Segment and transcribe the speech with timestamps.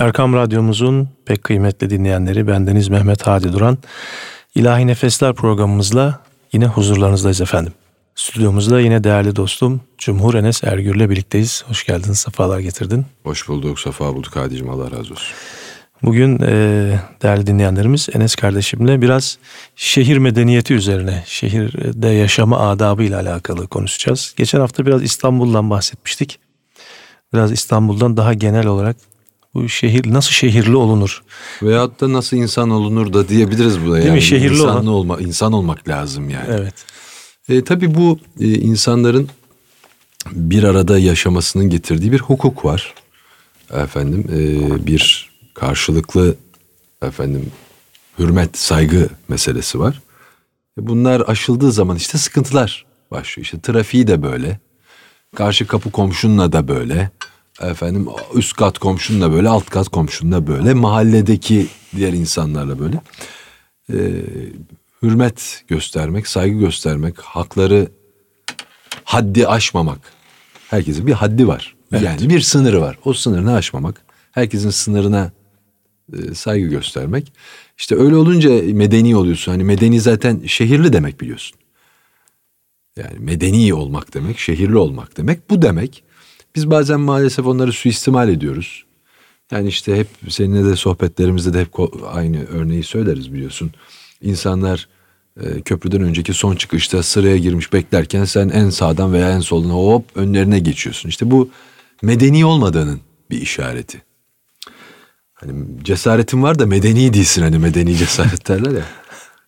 [0.00, 3.78] Erkam Radyomuzun pek kıymetli dinleyenleri bendeniz Mehmet Hadi Duran.
[4.54, 6.20] İlahi Nefesler programımızla
[6.52, 7.72] yine huzurlarınızdayız efendim.
[8.14, 11.64] Stüdyomuzda yine değerli dostum Cumhur Enes Ergür'le birlikteyiz.
[11.68, 13.06] Hoş geldin, sefalar getirdin.
[13.22, 15.34] Hoş bulduk, sefa bulduk Hadi'cim Allah razı olsun.
[16.02, 19.38] Bugün e, değerli dinleyenlerimiz Enes kardeşimle biraz
[19.76, 24.34] şehir medeniyeti üzerine, şehirde yaşama adabı ile alakalı konuşacağız.
[24.36, 26.38] Geçen hafta biraz İstanbul'dan bahsetmiştik.
[27.32, 28.96] Biraz İstanbul'dan daha genel olarak
[29.54, 31.22] bu şehir nasıl şehirli olunur?
[31.62, 33.94] Veyahut da nasıl insan olunur da diyebiliriz bu da.
[33.94, 34.14] Değil yani.
[34.14, 34.22] mi?
[34.22, 34.86] Şehirli İnsanlı olan.
[34.86, 36.46] olma, insan olmak lazım yani.
[36.48, 36.74] Evet.
[37.48, 39.28] E, tabii bu e, insanların
[40.32, 42.94] bir arada yaşamasının getirdiği bir hukuk var.
[43.72, 46.34] Efendim e, bir karşılıklı
[47.02, 47.52] efendim
[48.18, 50.02] hürmet, saygı meselesi var.
[50.80, 53.44] E, bunlar aşıldığı zaman işte sıkıntılar başlıyor.
[53.44, 54.58] İşte trafiği de böyle.
[55.36, 57.10] Karşı kapı komşunla da böyle.
[57.60, 60.74] Efendim üst kat komşunla böyle, alt kat komşunla böyle.
[60.74, 63.00] Mahalledeki diğer insanlarla böyle.
[63.92, 64.22] E,
[65.02, 67.88] hürmet göstermek, saygı göstermek, hakları
[69.04, 70.12] haddi aşmamak.
[70.70, 71.74] Herkesin bir haddi var.
[71.92, 72.98] Yani bir sınırı var.
[73.04, 74.04] O sınırını aşmamak.
[74.32, 75.32] Herkesin sınırına
[76.12, 77.32] e, saygı göstermek.
[77.78, 79.52] İşte öyle olunca medeni oluyorsun.
[79.52, 81.58] Hani medeni zaten şehirli demek biliyorsun.
[82.96, 85.50] Yani medeni olmak demek, şehirli olmak demek.
[85.50, 86.03] Bu demek.
[86.56, 88.84] Biz bazen maalesef onları suistimal ediyoruz.
[89.50, 91.68] Yani işte hep seninle de sohbetlerimizde de hep
[92.06, 93.72] aynı örneği söyleriz biliyorsun.
[94.20, 94.88] İnsanlar
[95.40, 100.04] e, köprüden önceki son çıkışta sıraya girmiş beklerken sen en sağdan veya en soldan hop
[100.14, 101.08] önlerine geçiyorsun.
[101.08, 101.50] İşte bu
[102.02, 104.02] medeni olmadığının bir işareti.
[105.34, 108.86] Hani cesaretin var da medeni değilsin hani medeni cesaret derler ya.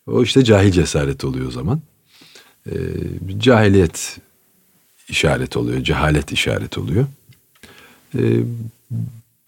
[0.07, 1.81] O işte cahil cesaret oluyor o zaman.
[3.21, 4.19] Bir cahiliyet
[5.09, 7.07] işaret oluyor, cehalet işaret oluyor.
[8.19, 8.41] Ee,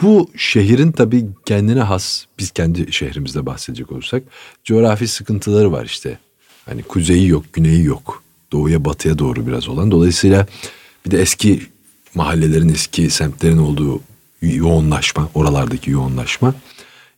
[0.02, 4.22] bu şehrin tabii kendine has, biz kendi şehrimizde bahsedecek olursak
[4.64, 6.18] coğrafi sıkıntıları var işte.
[6.66, 8.22] Hani kuzeyi yok, güneyi yok.
[8.52, 9.90] Doğuya batıya doğru biraz olan.
[9.90, 10.46] Dolayısıyla
[11.06, 11.62] bir de eski
[12.14, 14.00] mahallelerin, eski semtlerin olduğu
[14.42, 16.54] yoğunlaşma, oralardaki yoğunlaşma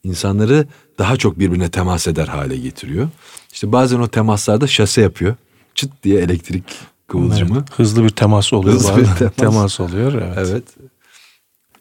[0.04, 0.66] insanları
[0.98, 3.08] daha çok birbirine temas eder hale getiriyor.
[3.52, 5.34] İşte bazen o temaslarda şase yapıyor.
[5.74, 6.64] Çıt diye elektrik
[7.10, 7.56] kıvılcımı.
[7.58, 8.74] Evet, hızlı bir temas oluyor.
[8.74, 9.36] Hızlı bir temas.
[9.36, 10.12] temas oluyor.
[10.12, 10.38] Evet.
[10.38, 10.64] Evet.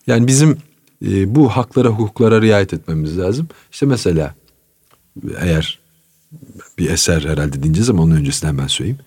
[0.07, 0.57] Yani bizim
[1.05, 3.47] e, bu haklara, hukuklara riayet etmemiz lazım.
[3.71, 4.35] İşte mesela
[5.39, 5.79] eğer
[6.77, 8.99] bir eser herhalde dinleyeceğiz ama onun öncesinde hemen söyleyeyim.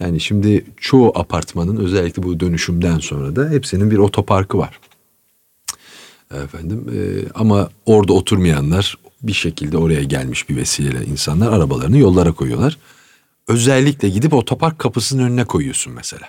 [0.00, 4.80] Yani şimdi çoğu apartmanın özellikle bu dönüşümden sonra da hepsinin bir otoparkı var.
[6.30, 12.78] Efendim e, ama orada oturmayanlar bir şekilde oraya gelmiş bir vesileyle insanlar arabalarını yollara koyuyorlar.
[13.48, 16.28] Özellikle gidip otopark kapısının önüne koyuyorsun mesela.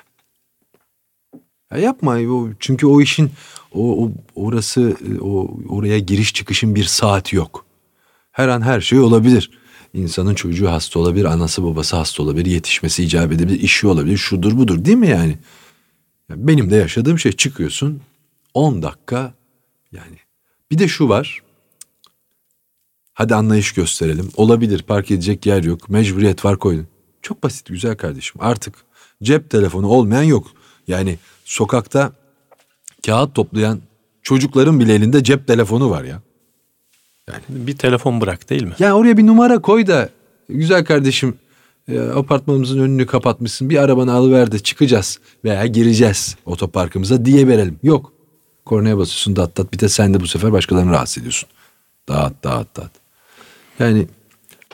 [1.71, 2.17] Ya yapma
[2.59, 3.31] çünkü o işin
[3.73, 7.65] o, o orası o oraya giriş çıkışın bir saati yok.
[8.31, 9.51] Her an her şey olabilir.
[9.93, 14.85] İnsanın çocuğu hasta olabilir, anası babası hasta olabilir, yetişmesi icap edebilir, işi olabilir, şudur budur
[14.85, 15.37] değil mi yani?
[16.29, 18.01] Ya benim de yaşadığım şey çıkıyorsun
[18.53, 19.33] 10 dakika
[19.91, 20.17] yani.
[20.71, 21.41] Bir de şu var.
[23.13, 24.29] Hadi anlayış gösterelim.
[24.35, 25.89] Olabilir park edecek yer yok.
[25.89, 26.87] Mecburiyet var koydun.
[27.25, 28.41] Çok basit güzel kardeşim.
[28.41, 28.73] Artık
[29.23, 30.47] cep telefonu olmayan yok.
[30.87, 32.11] Yani sokakta
[33.05, 33.79] kağıt toplayan
[34.21, 36.21] çocukların bile elinde cep telefonu var ya.
[37.49, 38.73] Bir telefon bırak değil mi?
[38.79, 40.09] Yani oraya bir numara koy da
[40.49, 41.37] güzel kardeşim
[41.87, 47.79] e, apartmanımızın önünü kapatmışsın bir arabanı alıver de çıkacağız veya gireceğiz otoparkımıza diye verelim.
[47.83, 48.13] Yok.
[48.65, 51.49] Kornaya basıyorsun dat dat bir de sen de bu sefer başkalarını rahatsız ediyorsun.
[52.09, 52.91] Dağıt dağıt dağıt.
[53.79, 54.07] Yani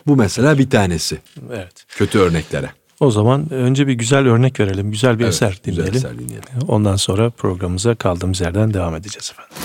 [0.08, 1.18] bu mesela bir tanesi
[1.54, 1.86] Evet.
[1.98, 2.70] kötü örneklere.
[3.00, 4.92] O zaman önce bir güzel örnek verelim.
[4.92, 5.98] Güzel bir Evet, eser güzel dinleyelim.
[5.98, 6.44] eser dinleyelim.
[6.68, 9.56] Ondan sonra programımıza kaldığımız yerden devam edeceğiz efendim.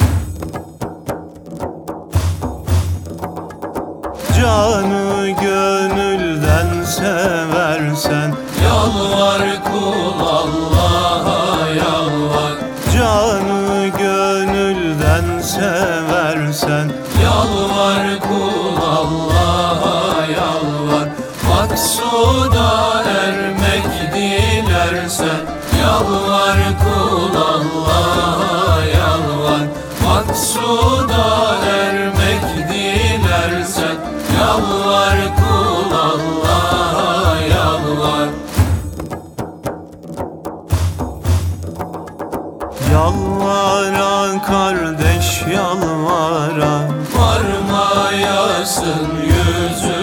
[4.40, 12.52] Canı gönülden seversen Yalvar kul Allah'a yalvar
[12.94, 16.92] Canı gönülden seversen
[17.24, 18.45] Yalvar kul
[26.46, 29.66] Yalvar kul Allah'a yalvar.
[30.04, 31.26] Maksuda
[31.66, 33.96] ermek dilersen
[34.38, 38.28] Yalvar kul Allah'a yalvar.
[42.92, 44.16] Yalvara
[44.46, 46.74] kardeş yalvara.
[47.18, 49.95] Varmayasın yüzü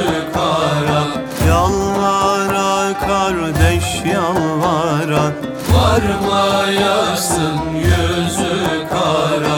[3.93, 5.31] kardeş yalvara.
[5.73, 9.57] Varmayasın yüzü kara.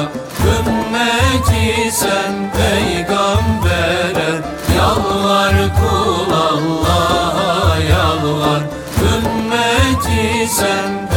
[0.55, 4.41] Ümmeti sen peygambere.
[4.77, 8.61] Yalvar kul Allah'a yalvar.
[9.13, 11.14] Ümmeti sen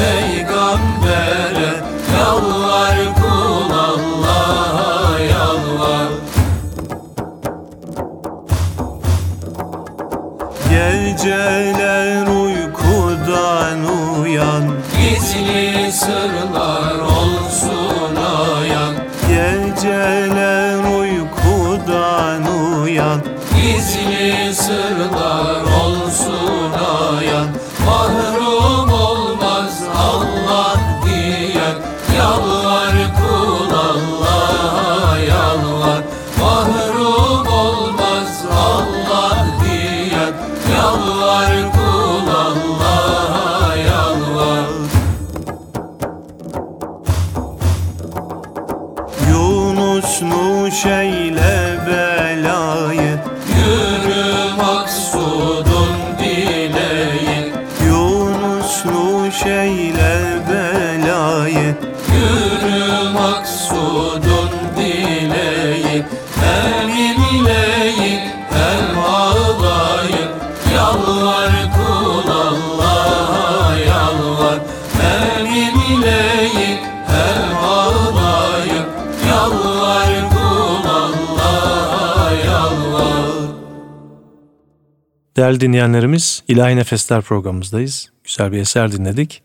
[85.39, 88.11] Değerli dinleyenlerimiz İlahi Nefesler programımızdayız.
[88.25, 89.43] Güzel bir eser dinledik.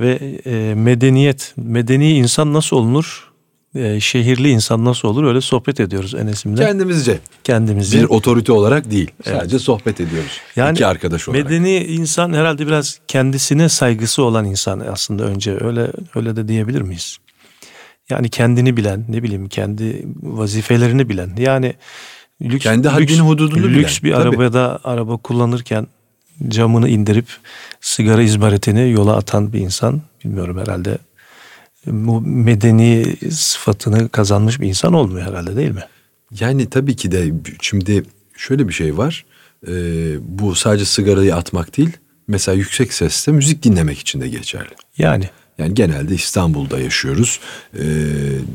[0.00, 3.30] Ve e, medeniyet, medeni insan nasıl olunur?
[3.74, 5.24] E, şehirli insan nasıl olur?
[5.24, 6.60] Öyle sohbet ediyoruz Enes'imle.
[6.60, 7.98] Kendimizce Kendimizce.
[7.98, 9.10] bir otorite olarak değil.
[9.24, 9.36] Evet.
[9.36, 10.40] Sadece sohbet ediyoruz.
[10.56, 11.44] Yani İki arkadaş olarak.
[11.44, 17.18] Medeni insan herhalde biraz kendisine saygısı olan insan aslında önce öyle öyle de diyebilir miyiz?
[18.08, 21.30] Yani kendini bilen, ne bileyim kendi vazifelerini bilen.
[21.38, 21.74] Yani
[22.42, 24.36] lüks, Kendi haddini, lüks- hududunu lüks bilen, bir tabii.
[24.36, 25.86] arabada araba kullanırken
[26.48, 27.26] camını indirip
[27.80, 30.98] sigara izmaritini yola atan bir insan bilmiyorum herhalde
[31.86, 35.84] bu medeni sıfatını kazanmış bir insan olmuyor herhalde değil mi?
[36.40, 38.02] Yani tabii ki de şimdi
[38.36, 39.24] şöyle bir şey var.
[39.68, 39.72] Ee,
[40.20, 41.90] bu sadece sigarayı atmak değil.
[42.28, 44.70] Mesela yüksek sesle müzik dinlemek için de geçerli.
[44.98, 45.24] Yani
[45.58, 47.40] Yani genelde İstanbul'da yaşıyoruz.
[47.74, 47.80] Ee,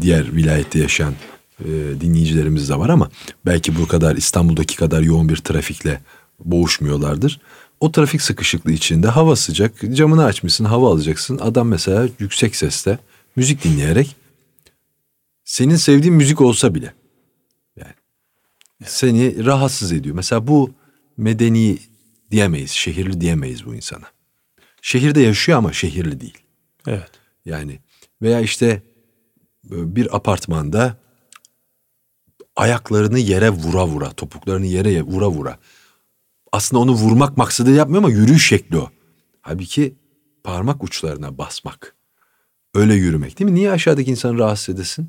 [0.02, 1.14] diğer vilayette yaşayan
[1.60, 1.68] e,
[2.02, 3.10] dinleyicilerimiz de var ama
[3.46, 6.02] belki bu kadar İstanbul'daki kadar yoğun bir trafikle
[6.40, 7.40] boğuşmuyorlardır.
[7.80, 11.38] O trafik sıkışıklığı içinde hava sıcak, camını açmışsın, hava alacaksın.
[11.38, 13.00] Adam mesela yüksek sesle
[13.36, 14.16] müzik dinleyerek
[15.46, 16.94] senin sevdiğin müzik olsa bile
[17.78, 17.94] yani
[18.86, 20.16] seni rahatsız ediyor.
[20.16, 20.72] Mesela bu
[21.18, 21.78] medeni
[22.32, 24.06] diyemeyiz, şehirli diyemeyiz bu insana.
[24.82, 26.38] Şehirde yaşıyor ama şehirli değil.
[26.88, 27.12] evet.
[27.46, 27.80] Yani
[28.22, 28.82] veya işte
[29.64, 30.98] böyle bir apartmanda
[32.56, 35.60] ayaklarını yere vura vura, topuklarını yere vura vura.
[36.52, 38.90] Aslında onu vurmak maksadı yapmıyor ama yürüyüş şekli o.
[39.42, 39.96] Halbuki
[40.44, 41.96] parmak uçlarına basmak.
[42.74, 43.56] Öyle yürümek değil mi?
[43.56, 45.08] Niye aşağıdaki insanı rahatsız edesin?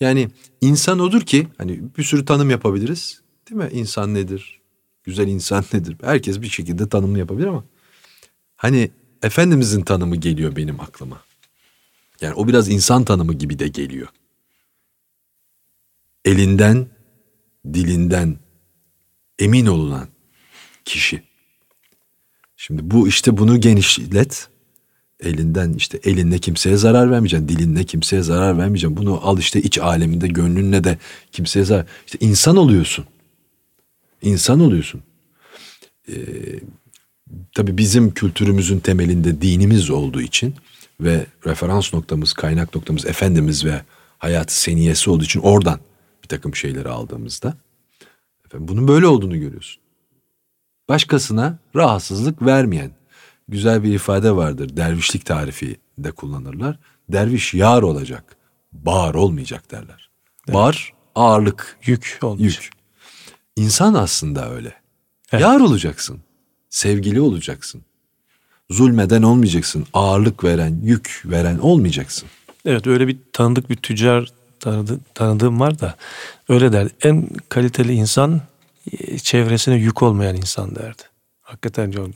[0.00, 0.28] Yani
[0.60, 3.20] insan odur ki hani bir sürü tanım yapabiliriz.
[3.50, 3.68] Değil mi?
[3.72, 4.60] İnsan nedir?
[5.04, 5.96] Güzel insan nedir?
[6.02, 7.64] Herkes bir şekilde tanımını yapabilir ama
[8.56, 8.90] hani
[9.22, 11.20] Efendimizin tanımı geliyor benim aklıma.
[12.20, 14.08] Yani o biraz insan tanımı gibi de geliyor.
[16.28, 16.86] Elinden,
[17.74, 18.36] dilinden
[19.38, 20.08] emin olunan
[20.84, 21.22] kişi.
[22.56, 24.48] Şimdi bu işte bunu genişlet.
[25.20, 27.48] Elinden işte elinle kimseye zarar vermeyeceksin.
[27.48, 28.96] Dilinle kimseye zarar vermeyeceksin.
[28.96, 30.98] Bunu al işte iç aleminde gönlünle de
[31.32, 31.86] kimseye zarar.
[32.06, 33.04] İşte insan oluyorsun.
[34.22, 35.02] İnsan oluyorsun.
[36.08, 36.14] Ee,
[37.54, 40.54] tabii bizim kültürümüzün temelinde dinimiz olduğu için
[41.00, 43.82] ve referans noktamız, kaynak noktamız Efendimiz ve
[44.18, 45.80] hayatı seniyesi olduğu için oradan
[46.28, 47.54] bir takım şeyleri aldığımızda
[48.46, 49.82] efendim, bunun böyle olduğunu görüyorsun.
[50.88, 52.90] Başkasına rahatsızlık vermeyen
[53.48, 54.76] güzel bir ifade vardır.
[54.76, 56.78] Dervişlik tarifi de kullanırlar.
[57.08, 58.36] Derviş yar olacak,
[58.72, 60.10] bağır olmayacak derler.
[60.48, 62.40] Bağır ağırlık, Yük olmuş.
[62.42, 62.70] yük.
[63.56, 64.74] İnsan aslında öyle.
[65.32, 65.42] Evet.
[65.42, 66.20] Yar olacaksın.
[66.70, 67.82] Sevgili olacaksın.
[68.70, 69.86] Zulmeden olmayacaksın.
[69.94, 72.28] Ağırlık veren, yük veren olmayacaksın.
[72.64, 75.94] Evet öyle bir tanıdık bir tüccar tanıdı, tanıdığım var da
[76.48, 76.90] öyle derdi.
[77.02, 78.40] En kaliteli insan
[78.92, 81.02] e, çevresine yük olmayan insan derdi.
[81.42, 82.08] Hakikaten çok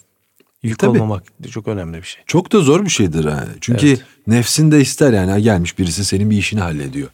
[0.62, 0.90] yük Tabii.
[0.90, 2.22] olmamak çok önemli bir şey.
[2.26, 3.44] Çok da zor bir şeydir ha.
[3.60, 4.04] Çünkü Evet.
[4.26, 7.08] nefsin de ister yani gelmiş birisi senin bir işini hallediyor.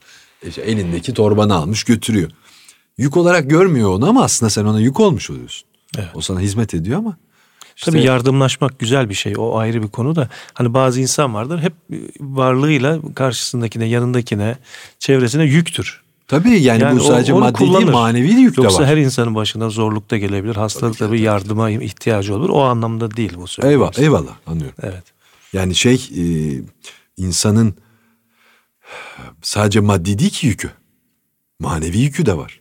[0.49, 2.31] İşte elindeki torbanı almış götürüyor.
[2.99, 5.69] Yük olarak görmüyor onu ama aslında sen ona yük olmuş oluyorsun.
[5.99, 6.09] Evet.
[6.15, 7.17] O sana hizmet ediyor ama.
[7.79, 9.35] İşte- Tabii yardımlaşmak güzel bir şey.
[9.39, 10.29] O ayrı bir konu da.
[10.55, 11.73] Hani bazı insan vardır hep
[12.21, 14.57] varlığıyla karşısındakine, yanındakine,
[14.99, 16.03] çevresine yüktür.
[16.29, 17.93] Tabii yani, Yani bu sadece o- maddi değil kullanır.
[17.93, 18.87] manevi de yük de Yoksa var.
[18.89, 20.57] her insanın başına zorluk da gelebilir.
[20.57, 22.49] Hastalıkta bir yardıma ihtiyacı olur.
[22.51, 23.99] O anlamda değil bu söylediğimiz.
[23.99, 24.77] Eyvallah, eyvallah anlıyorum.
[24.83, 25.05] Evet.
[25.53, 26.23] Yani şey e,
[27.17, 27.75] insanın
[29.43, 30.71] sadece maddi değil ki yükü.
[31.61, 32.61] Manevi yükü de var.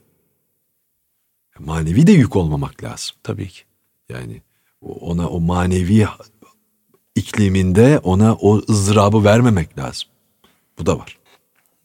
[1.59, 3.15] Manevi de yük olmamak lazım.
[3.23, 3.61] Tabii ki.
[4.09, 4.41] Yani
[4.81, 6.07] ona o manevi
[7.15, 10.09] ikliminde ona o ızdırabı vermemek lazım.
[10.79, 11.17] Bu da var.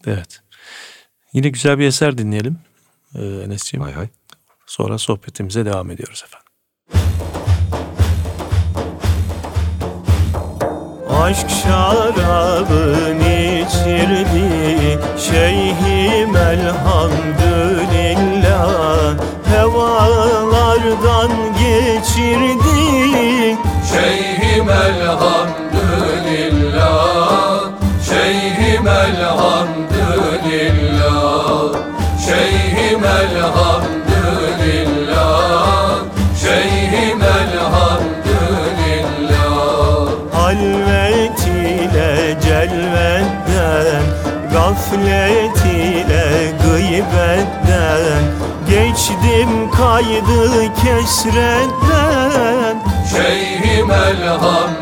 [0.07, 0.43] Evet.
[1.33, 2.59] Yine güzel bir eser dinleyelim.
[3.15, 3.85] Ee, Enes'ciğim.
[3.85, 4.09] Hay hay.
[4.67, 6.43] Sonra sohbetimize devam ediyoruz efendim.
[11.11, 22.83] Aşk şarabını içirdi Şeyhim elhamdülillah Hevalardan geçirdi
[23.93, 27.61] Şeyhim elhamdülillah
[28.09, 31.73] Şeyhim elhamdülillah
[32.27, 35.97] Şeyhim elhamdülillah
[36.43, 44.03] Şeyhim elhamdülillah Halvet ile celvetten
[44.53, 48.23] Gaflet ile gıybetten
[48.73, 52.77] Geçtim kaydı kesretten
[53.11, 54.82] Şeyhim elhamdülillah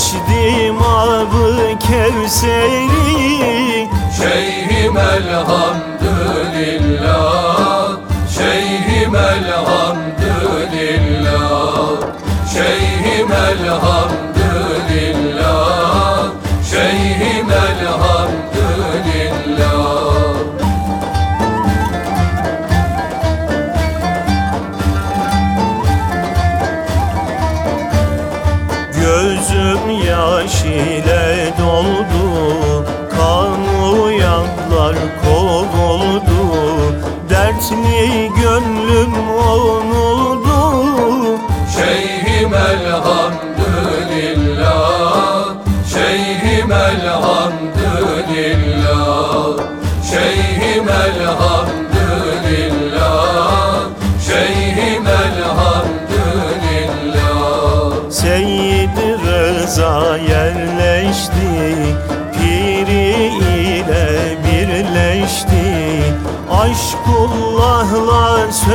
[0.00, 2.90] İçtim abı kevseri.
[4.18, 5.89] Şeyhim elhamdülillah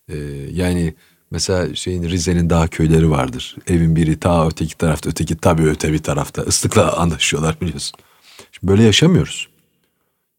[0.09, 0.17] Ee,
[0.53, 0.95] yani
[1.31, 3.57] mesela şeyin Rize'nin dağ köyleri vardır.
[3.67, 7.99] Evin biri ta öteki tarafta öteki tabii öte bir tarafta ıslıkla anlaşıyorlar biliyorsun.
[8.53, 9.49] Şimdi böyle yaşamıyoruz.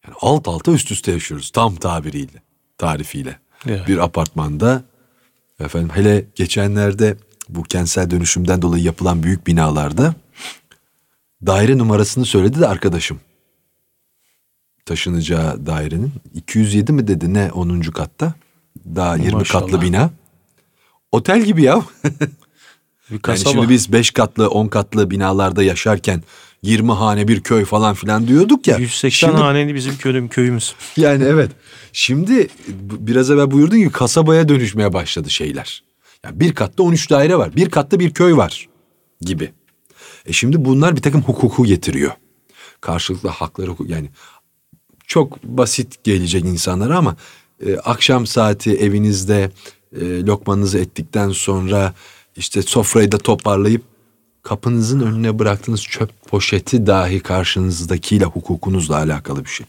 [0.07, 2.41] Yani alt alta üst üste yaşıyoruz tam tabiriyle,
[2.77, 3.39] tarifiyle.
[3.67, 3.88] Evet.
[3.88, 4.83] Bir apartmanda
[5.60, 7.17] efendim hele geçenlerde
[7.50, 10.15] bu kentsel dönüşümden dolayı yapılan büyük binalarda
[11.45, 13.19] daire numarasını söyledi de arkadaşım.
[14.86, 17.80] Taşınacağı dairenin 207 mi dedi ne 10.
[17.82, 18.34] katta?
[18.96, 19.62] Daha 20 Maşallah.
[19.64, 20.10] katlı bina.
[21.12, 21.82] Otel gibi ya.
[22.04, 22.12] Bir
[23.12, 23.50] Yani kasaba.
[23.54, 26.24] şimdi biz 5 katlı 10 katlı binalarda yaşarken
[26.64, 28.78] 20 hane bir köy falan filan diyorduk ya.
[28.78, 30.76] 180 Şimdi- haneli bizim köyüm, köyümüz.
[30.98, 31.52] Yani evet.
[31.94, 32.48] Şimdi
[32.84, 35.84] biraz evvel buyurdun gibi kasabaya dönüşmeye başladı şeyler.
[36.26, 37.56] Yani bir katta 13 daire var.
[37.56, 38.70] Bir katta bir köy var
[39.22, 39.52] gibi.
[40.26, 42.12] E şimdi bunlar bir takım hukuku getiriyor.
[42.82, 44.10] Karşılıklı hakları yani
[45.12, 47.15] çok basit gelecek insanlara ama
[47.65, 49.51] e, akşam saati evinizde
[50.01, 51.94] e, lokmanızı ettikten sonra
[52.36, 53.82] işte sofrayı da toparlayıp
[54.44, 59.65] kapınızın önüne bıraktığınız çöp poşeti dahi karşınızdakiyle hukukunuzla alakalı bir şey.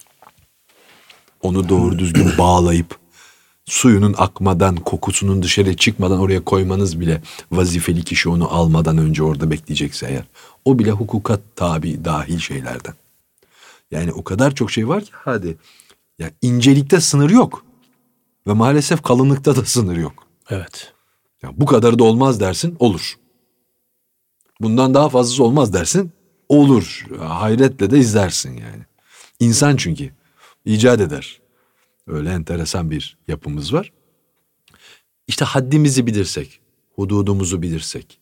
[1.41, 2.97] Onu doğru düzgün bağlayıp
[3.65, 7.23] suyunun akmadan, kokusunun dışarı çıkmadan oraya koymanız bile
[7.53, 10.25] vazifeli kişi onu almadan önce orada bekleyecekse eğer.
[10.65, 13.02] O bile hukuka tabi dahil şeylerden.
[13.93, 15.57] Yani o kadar çok şey var ki hadi.
[16.19, 17.65] Ya incelikte sınır yok.
[18.47, 20.27] Ve maalesef kalınlıkta da sınır yok.
[20.51, 20.93] Evet.
[21.43, 23.15] Ya bu kadar da olmaz dersin, olur.
[24.61, 26.13] Bundan daha fazlası olmaz dersin,
[26.49, 27.07] olur.
[27.19, 28.83] Hayretle de izlersin yani.
[29.41, 30.11] İnsan çünkü
[30.65, 31.41] icat eder.
[32.07, 33.93] Öyle enteresan bir yapımız var.
[35.27, 36.61] İşte haddimizi bilirsek,
[36.95, 38.19] hududumuzu bilirsek.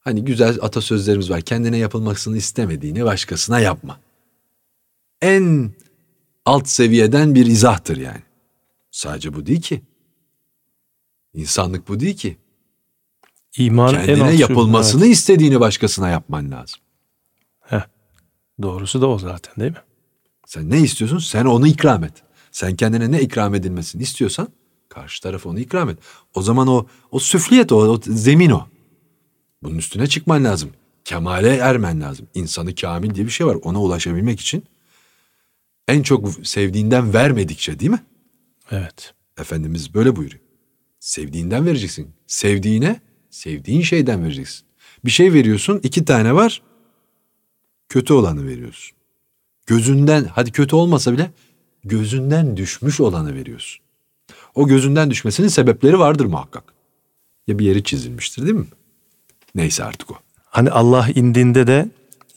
[0.00, 1.40] Hani güzel atasözlerimiz var.
[1.40, 4.00] Kendine yapılmasını istemediğini başkasına yapma.
[5.22, 5.70] En
[6.46, 8.22] alt seviyeden bir izahtır yani.
[8.90, 9.82] Sadece bu değil ki.
[11.34, 12.36] İnsanlık bu değil ki.
[13.56, 16.80] İman en alt Kendine sürüm, yapılmasını istediğini başkasına yapman lazım.
[17.70, 17.82] evet.
[17.82, 17.88] Heh.
[18.62, 19.78] Doğrusu da o zaten değil mi?
[20.46, 21.18] Sen ne istiyorsun?
[21.18, 22.12] Sen onu ikram et.
[22.50, 24.48] Sen kendine ne ikram edilmesini istiyorsan
[24.88, 25.98] karşı tarafa onu ikram et.
[26.34, 28.66] O zaman o o süfliyet o, o zemin o.
[29.62, 30.70] Bunun üstüne çıkman lazım.
[31.04, 32.26] Kemale ermen lazım.
[32.34, 33.56] İnsanı kamil diye bir şey var.
[33.62, 34.64] Ona ulaşabilmek için
[35.88, 38.02] en çok sevdiğinden vermedikçe değil mi?
[38.70, 39.14] Evet.
[39.38, 40.42] Efendimiz böyle buyuruyor.
[41.00, 42.10] Sevdiğinden vereceksin.
[42.26, 44.66] Sevdiğine, sevdiğin şeyden vereceksin.
[45.04, 46.62] Bir şey veriyorsun, iki tane var.
[47.88, 48.96] Kötü olanı veriyorsun.
[49.66, 51.30] Gözünden, hadi kötü olmasa bile
[51.84, 53.82] gözünden düşmüş olanı veriyorsun.
[54.54, 56.64] O gözünden düşmesinin sebepleri vardır muhakkak.
[57.46, 58.66] Ya bir yeri çizilmiştir değil mi?
[59.54, 60.14] Neyse artık o.
[60.44, 61.90] Hani Allah indinde de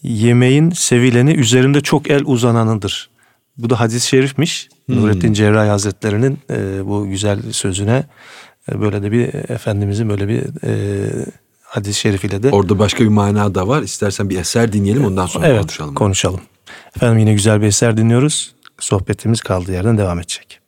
[0.04, 3.10] yemeğin sevileni üzerinde çok el uzananıdır.
[3.58, 4.70] Bu da hadis-i şerifmiş.
[4.88, 8.04] Nurettin Cerrahi Hazretleri'nin e, bu güzel sözüne
[8.72, 11.10] e, böyle de bir Efendimizin böyle bir e,
[11.64, 13.82] hadis-i şerifiyle de Orada başka bir mana da var.
[13.82, 15.96] İstersen bir eser dinleyelim ondan sonra evet, konuşalım.
[15.96, 16.42] konuşalım.
[16.96, 18.56] Efendim yine güzel bir eser dinliyoruz.
[18.80, 20.60] Sohbetimiz kaldığı yerden devam edecek.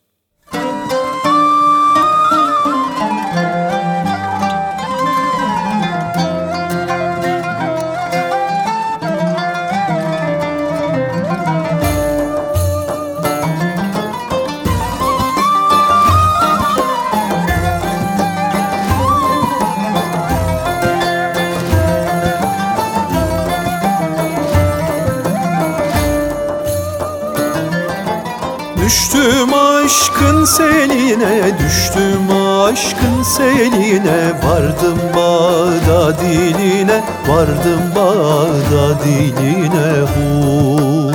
[31.08, 32.32] Seline, düştüm
[32.64, 41.12] aşkın seline Vardım bağda diline, vardım bağda diline hu.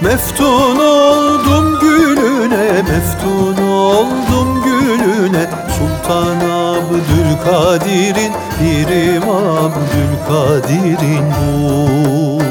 [0.00, 5.46] Meftun oldum gülüne, meftun oldum gülüne
[5.78, 12.42] Sultan Abdülkadir'in, Pirim Abdülkadir'in bu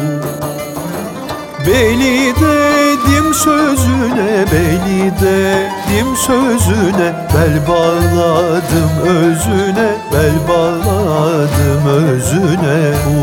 [1.68, 2.81] Beli dedim
[3.44, 7.10] sözüne, beli dedim sözüne?
[7.34, 12.82] Bel bağladım özüne, bel bağladım özüne.
[13.08, 13.22] Bu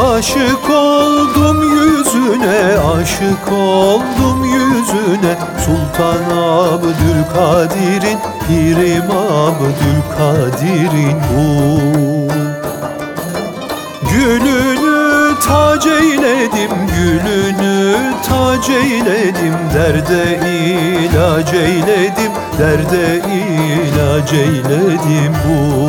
[0.00, 2.60] Aşık oldum yüzüne,
[2.94, 5.34] aşık oldum yüzüne.
[5.64, 8.18] Sultan Abdülkadir'in,
[8.48, 11.16] Pirim Abdülkadir'in.
[11.34, 11.38] Bu
[14.10, 14.77] Gülünü
[15.48, 17.96] tac eyledim, gülünü
[18.28, 25.88] tac eyledim Derde ilaç eyledim, derde ilaç eyledim bu.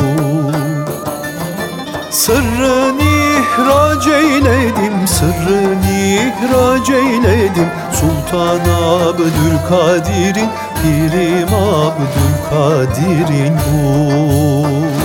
[2.10, 10.48] Sırrını ihraç eyledim, sırrını ihraç eyledim Sultan Abdülkadir'in,
[10.82, 14.99] Pirim Abdülkadir'in bu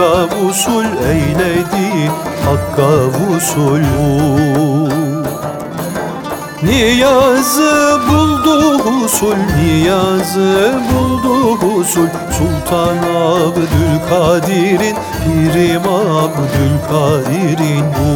[0.00, 2.10] Hakka usul eyledi
[2.44, 2.90] Hakka
[3.36, 3.84] usul
[6.62, 12.08] Niyazı buldu husul Niyazı buldu husul.
[12.38, 15.82] Sultan Abdülkadir'in Pirim
[16.22, 18.10] Abdülkadir'in bu.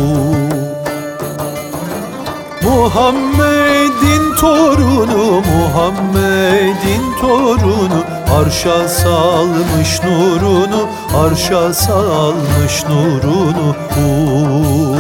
[2.68, 8.00] Muhammed'in torunu Muhammed'in torunu
[8.40, 10.88] Arşa salmış nurunu
[11.22, 14.96] Arşa salmış nurunu hu.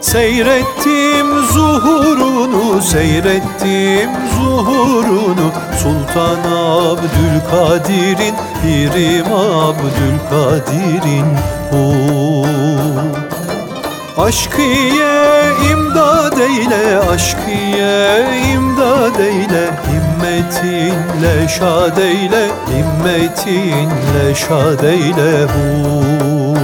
[0.00, 11.26] Seyrettim zuhurunu Seyrettim zuhurunu Sultan Abdülkadir'in Pirim Abdülkadir'in
[11.70, 12.46] hu.
[14.18, 19.70] Aşkıye imdad eyle, aşkıye imdad eyle
[20.18, 26.56] Himmetinle şad eyle, himmetinle şad eyle hu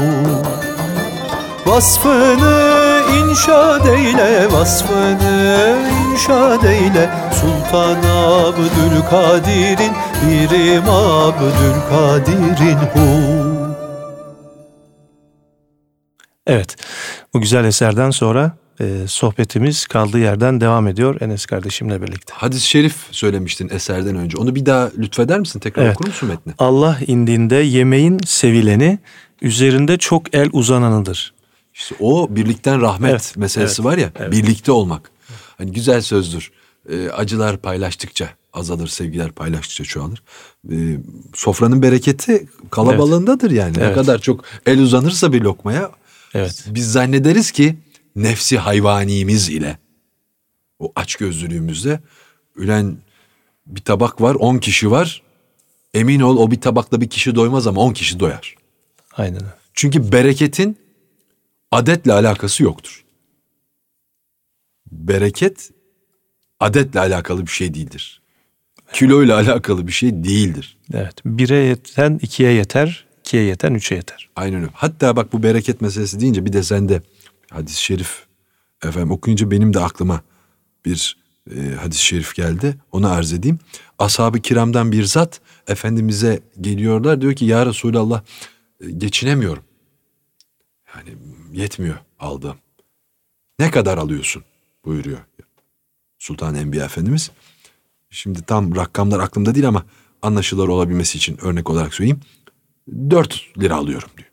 [1.66, 5.76] Vasfını inşa eyle, vasfını
[6.12, 7.10] inşa eyle.
[7.40, 13.08] Sultan Abdülkadir'in, birim Abdülkadir'in hu.
[16.46, 16.76] Evet,
[17.34, 22.34] bu güzel eserden sonra e, sohbetimiz kaldığı yerden devam ediyor Enes kardeşimle birlikte.
[22.36, 24.36] Hadis-i şerif söylemiştin eserden önce.
[24.36, 25.60] Onu bir daha lütfeder misin?
[25.60, 25.96] Tekrar Evet.
[25.96, 26.52] okur musun metni?
[26.58, 28.98] Allah indinde yemeğin sevileni,
[29.42, 31.34] üzerinde çok el uzananıdır.
[31.74, 34.10] İşte o birlikten rahmet Evet, meselesi evet, var ya.
[34.18, 34.32] evet.
[34.32, 35.10] Birlikte olmak.
[35.58, 36.50] Hani güzel sözdür.
[36.90, 40.22] Ee, acılar paylaştıkça azalır, sevgiler paylaştıkça çoğalır.
[40.72, 40.74] Ee,
[41.34, 43.78] sofranın bereketi kalabalığındadır yani.
[43.78, 43.94] Ne Evet.
[43.94, 45.90] kadar çok el uzanırsa bir lokmaya
[46.34, 46.64] Evet.
[46.68, 47.76] biz zannederiz ki
[48.16, 49.78] nefsi hayvanimiz ile
[50.78, 52.00] o açgözlülüğümüzle
[52.56, 52.96] ülen
[53.66, 55.22] bir tabak var, 10 kişi var.
[55.94, 58.54] Emin ol o bir tabakla bir kişi doymaz ama 10 kişi doyar.
[59.12, 59.42] Aynen.
[59.74, 60.78] Çünkü bereketin
[61.72, 63.04] adetle alakası yoktur.
[64.92, 65.70] Bereket
[66.60, 68.22] adetle alakalı bir şey değildir.
[68.92, 70.76] Kiloyla alakalı bir şey değildir.
[70.92, 71.14] Evet.
[71.24, 74.28] Bire yeten ikiye yeter, ikiye yeten üçe yeter.
[74.36, 74.70] Aynen öyle.
[74.74, 77.02] Hatta bak bu bereket meselesi deyince bir de sende
[77.54, 78.26] hadis-i şerif
[78.82, 80.22] efendim okuyunca benim de aklıma
[80.84, 81.16] bir
[81.56, 82.76] e, hadis-i şerif geldi.
[82.92, 83.58] Onu arz edeyim.
[83.98, 87.20] Ashab-ı kiramdan bir zat Efendimiz'e geliyorlar.
[87.20, 88.22] Diyor ki ya Resulallah
[88.80, 89.64] e, geçinemiyorum.
[90.96, 91.16] Yani
[91.52, 92.56] yetmiyor aldığım.
[93.58, 94.44] Ne kadar alıyorsun
[94.84, 95.18] buyuruyor
[96.18, 97.30] Sultan Enbiya Efendimiz.
[98.10, 99.84] Şimdi tam rakamlar aklımda değil ama
[100.22, 102.20] anlaşılır olabilmesi için örnek olarak söyleyeyim.
[103.10, 104.30] 4 lira alıyorum diyor.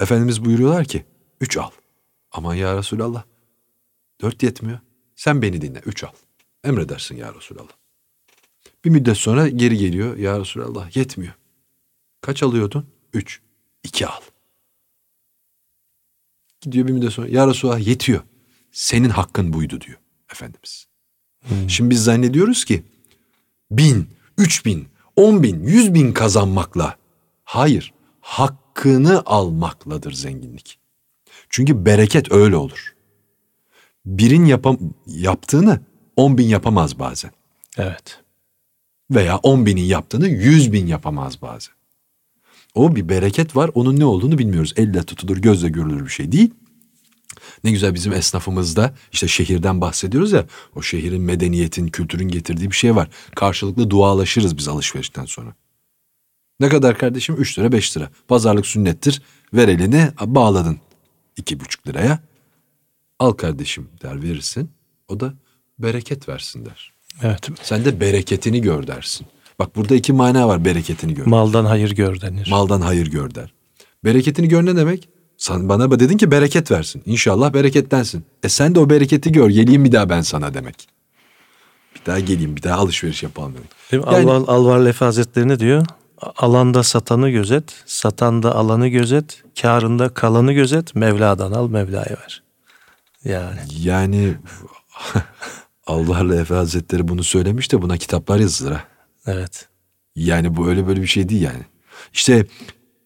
[0.00, 1.04] Efendimiz buyuruyorlar ki
[1.40, 1.70] 3 al.
[2.32, 3.24] Aman ya Resulallah
[4.20, 4.78] 4 yetmiyor.
[5.16, 6.12] Sen beni dinle 3 al.
[6.64, 7.72] Emredersin ya Resulallah.
[8.84, 10.16] Bir müddet sonra geri geliyor.
[10.16, 11.34] Ya Resulallah yetmiyor.
[12.20, 12.86] Kaç alıyordun?
[13.12, 13.40] 3.
[13.82, 14.20] 2 al.
[16.60, 17.28] Gidiyor bir müddet sonra.
[17.28, 18.22] Ya Resulallah yetiyor.
[18.72, 19.98] Senin hakkın buydu diyor
[20.32, 20.88] Efendimiz.
[21.68, 22.84] Şimdi biz zannediyoruz ki
[23.70, 26.96] bin, üç bin, on bin, yüz bin kazanmakla.
[27.44, 30.78] Hayır, hakkını almakladır zenginlik.
[31.50, 32.94] Çünkü bereket öyle olur.
[34.06, 35.80] Birin yapam yaptığını
[36.16, 37.30] on bin yapamaz bazen.
[37.76, 38.20] Evet.
[39.10, 41.74] Veya on binin yaptığını yüz bin yapamaz bazen.
[42.74, 44.74] O bir bereket var, onun ne olduğunu bilmiyoruz.
[44.76, 46.50] Elle tutulur, gözle görülür bir şey değil.
[47.64, 52.96] Ne güzel bizim esnafımızda işte şehirden bahsediyoruz ya o şehrin medeniyetin, kültürün getirdiği bir şey
[52.96, 53.08] var.
[53.34, 55.54] Karşılıklı dualaşırız biz alışverişten sonra.
[56.60, 57.36] Ne kadar kardeşim?
[57.38, 58.10] 3 lira 5 lira.
[58.28, 59.22] Pazarlık sünnettir.
[59.54, 60.78] Ver elini bağladın
[61.38, 62.18] 2,5 liraya.
[63.18, 64.70] Al kardeşim der verirsin.
[65.08, 65.34] O da
[65.78, 66.92] bereket versin der.
[67.22, 67.48] Evet.
[67.62, 69.26] Sen de bereketini gör dersin.
[69.58, 71.26] Bak burada iki mana var bereketini gör.
[71.26, 72.48] Maldan hayır gör denir.
[72.50, 73.52] Maldan hayır gör der.
[74.04, 75.08] Bereketini gör ne demek?
[75.36, 77.02] Sen bana dedin ki bereket versin.
[77.06, 78.24] İnşallah berekettensin.
[78.42, 79.50] E sen de o bereketi gör.
[79.50, 80.88] Geleyim bir daha ben sana demek.
[81.94, 83.70] Bir daha geleyim bir daha alışveriş yapalım demek.
[83.92, 84.08] Değil mi?
[84.14, 85.86] Yani- Alvar, Alvar Lefi Hazretleri ne diyor?
[86.20, 92.42] Alanda satanı gözet, satanda alanı gözet, karında kalanı gözet, Mevla'dan al, Mevla'ya ver.
[93.24, 94.34] Yani Yani
[95.86, 98.84] Allah'la Efe Hazretleri bunu söylemiş de buna kitaplar yazılır ha.
[99.26, 99.68] evet.
[100.16, 101.62] Yani bu öyle böyle bir şey değil yani.
[102.12, 102.46] İşte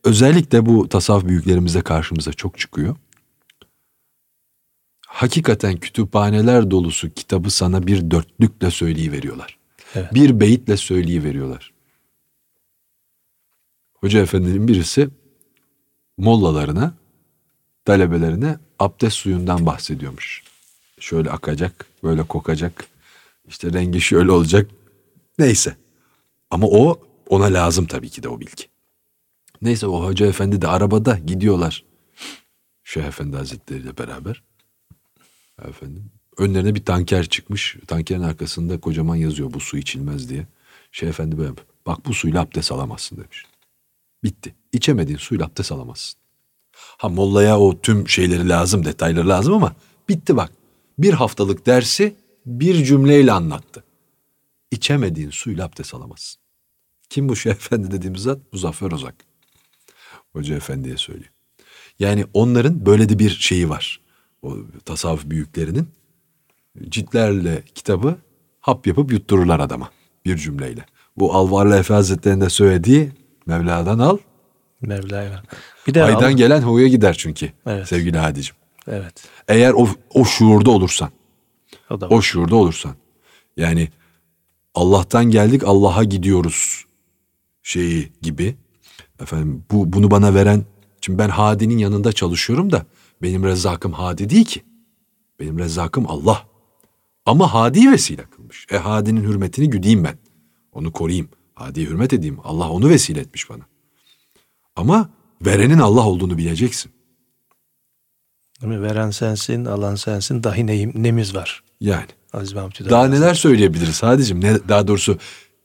[0.05, 2.97] özellikle bu tasavvuf büyüklerimizde karşımıza çok çıkıyor.
[5.07, 9.59] Hakikaten kütüphaneler dolusu kitabı sana bir dörtlükle söyleyiveriyorlar.
[9.95, 10.15] Evet.
[10.15, 11.73] Bir beyitle söyleyiveriyorlar.
[14.03, 15.09] Hoca efendinin birisi
[16.17, 16.95] mollalarına,
[17.85, 20.43] talebelerine abdest suyundan bahsediyormuş.
[21.01, 22.87] şöyle akacak, böyle kokacak.
[23.49, 24.71] İşte rengi şöyle olacak.
[25.39, 25.77] Neyse.
[26.51, 28.65] Ama o ona lazım tabii ki de o bilgi.
[29.63, 31.85] Neyse o hoca efendi de arabada gidiyorlar.
[32.85, 34.43] Şeyh Efendi Hazretleri ile beraber.
[35.69, 36.11] Efendim.
[36.39, 37.77] Önlerine bir tanker çıkmış.
[37.87, 40.47] Tankerin arkasında kocaman yazıyor bu su içilmez diye.
[40.93, 41.53] Şeyh Efendi böyle
[41.87, 43.47] bak bu suyla abdest alamazsın demiş.
[44.25, 44.55] Bitti.
[44.73, 46.21] İçemediğin suyla abdest alamazsın.
[46.73, 49.75] Ha mollaya o tüm şeyleri lazım, detayları lazım ama
[50.09, 50.53] bitti bak.
[50.99, 53.85] Bir haftalık dersi bir cümleyle anlattı.
[54.71, 56.41] İçemediğin suyla abdest alamazsın.
[57.11, 58.39] Kim bu Şeyh Efendi dediğimiz zat?
[58.53, 59.15] Muzaffer Ozak.
[60.33, 61.31] Hoca Efendi'ye söylüyor.
[61.99, 64.01] Yani onların böyle de bir şeyi var.
[64.43, 65.89] O tasavvuf büyüklerinin
[66.89, 68.17] ciltlerle kitabı
[68.61, 69.91] hap yapıp yuttururlar adama
[70.25, 70.87] bir cümleyle.
[71.17, 73.13] Bu Alvarlı Efe Hazretleri'nde söylediği
[73.47, 74.19] Mevla'dan al,
[74.81, 75.43] Mevla'ya.
[75.87, 77.89] Bir de aydan al- gelen huya gider çünkü Evet.
[77.89, 78.57] sevgili Hadicim.
[78.89, 79.29] Evet.
[79.49, 81.11] Eğer o, o şuurda olursan,
[81.91, 82.17] O da var.
[82.17, 82.93] o şuurda olursan.
[83.57, 83.89] Yani
[84.75, 86.85] Allah'tan geldik Allah'a gidiyoruz
[87.63, 88.57] şeyi gibi.
[89.23, 90.65] Efendim bu bunu bana veren
[91.01, 92.87] şimdi ben Hadi'nin yanında çalışıyorum da
[93.23, 94.63] benim rezzakım Hadi değil ki.
[95.41, 96.47] Benim rezzakım Allah.
[97.27, 98.67] Ama Hadi'yi vesile kılmış.
[98.71, 100.19] E Hadi'nin hürmetini güdeyim ben.
[100.73, 101.29] Onu koruyayım.
[101.55, 102.39] Hadi'ye hürmet edeyim.
[102.45, 103.63] Allah onu vesile etmiş bana.
[104.77, 105.11] Ama
[105.43, 106.93] verenin Allah olduğunu bileceksin.
[108.63, 108.83] Değil mi?
[108.83, 110.45] Veren sensin, alan sensin.
[110.45, 111.63] Dahi neyim, nemiz var.
[111.81, 112.07] Yani.
[112.33, 114.41] Aziz Mahmut Daha neler söyleyebiliriz Hadicim?
[114.41, 115.19] Ne, daha doğrusu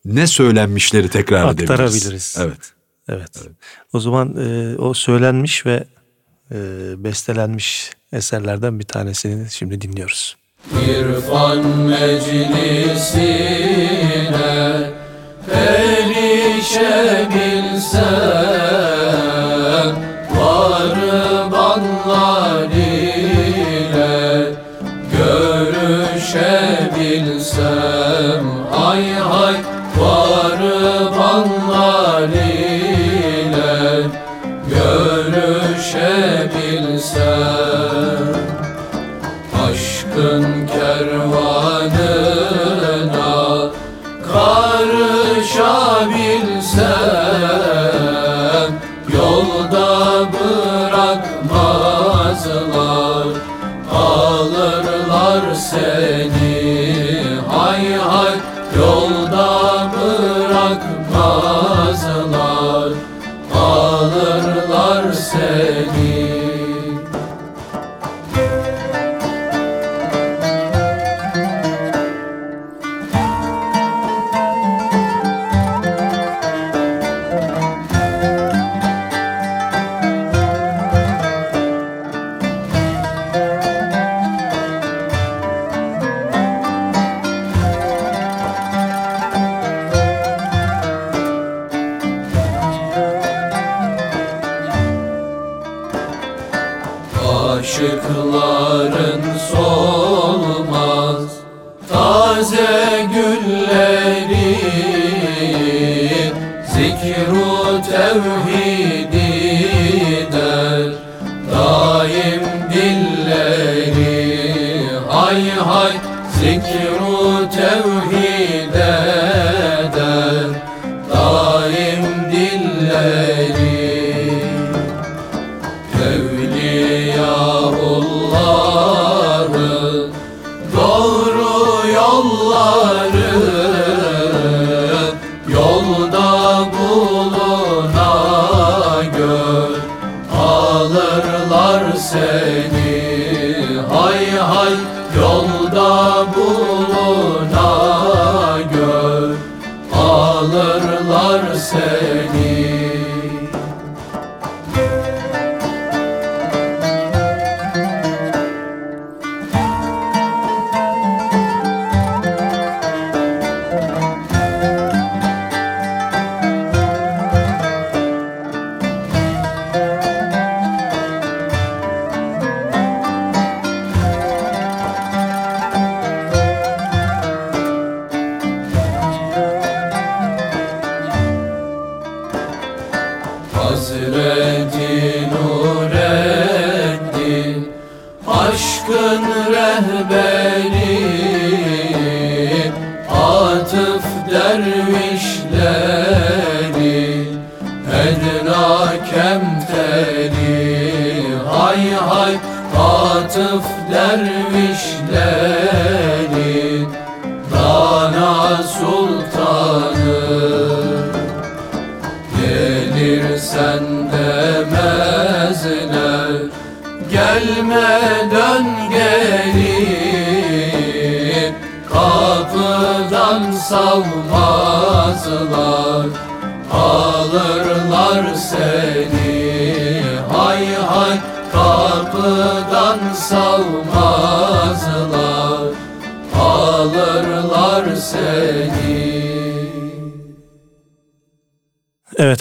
[0.06, 1.71] ne söylenmişleri tekrar edebiliriz.
[1.71, 2.36] Aktarabiliriz.
[2.39, 2.73] Evet.
[3.10, 3.47] Evet.
[3.93, 5.84] O zaman e, o söylenmiş ve
[6.52, 6.58] e,
[7.04, 10.38] bestelenmiş eserlerden bir tanesini şimdi dinliyoruz.
[10.71, 13.58] İrfan meclisine
[15.51, 17.07] erişebilsem
[20.36, 21.27] Varbanlar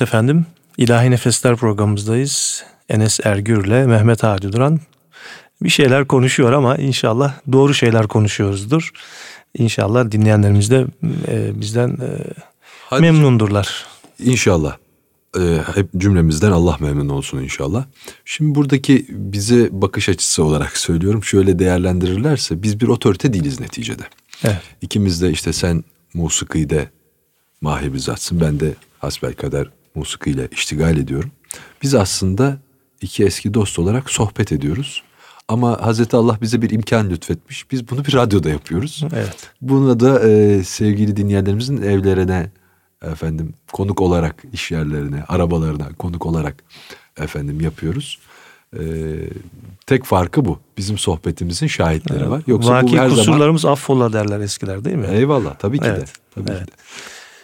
[0.07, 0.47] efendim,
[0.79, 2.65] İlahi Nefesler programımızdayız.
[2.89, 4.81] Enes Ergür'le Mehmet Hadi Duran
[5.63, 8.91] bir şeyler konuşuyor ama inşallah doğru şeyler konuşuyoruzdur.
[9.59, 10.87] İnşallah dinleyenlerimiz de
[11.29, 12.09] e, bizden e,
[12.91, 13.87] Hadi memnundurlar.
[14.19, 14.77] İnşallah.
[15.39, 17.85] Ee, hep cümlemizden Allah memnun olsun inşallah.
[18.25, 21.25] Şimdi buradaki bize bakış açısı olarak söylüyorum.
[21.25, 24.03] Şöyle değerlendirirlerse biz bir otorite değiliz neticede.
[24.45, 24.63] Evet.
[24.83, 26.91] İkimiz de işte sen musikide
[27.61, 28.41] mahir bir zatsın.
[28.41, 31.31] Ben de hasbelkader musikiyle iştigal ediyorum.
[31.83, 32.59] Biz aslında
[33.01, 35.03] iki eski dost olarak sohbet ediyoruz.
[35.49, 37.71] Ama Hazreti Allah bize bir imkan lütfetmiş.
[37.71, 39.05] Biz bunu bir radyoda yapıyoruz.
[39.15, 39.51] Evet.
[39.61, 42.51] Bunu da e, sevgili dinleyenlerimizin evlerine
[43.03, 46.65] efendim konuk olarak iş yerlerine, arabalarına konuk olarak
[47.21, 48.19] efendim yapıyoruz.
[48.79, 48.83] E,
[49.87, 50.59] tek farkı bu.
[50.77, 52.43] Bizim sohbetimizin şahitleri var.
[52.47, 55.07] Yoksa Vaki bu her zaman kusurlarımız affola derler eskiler değil mi?
[55.11, 56.11] Eyvallah tabii ki Evet, de.
[56.35, 56.61] Tabii evet.
[56.61, 56.77] ki de.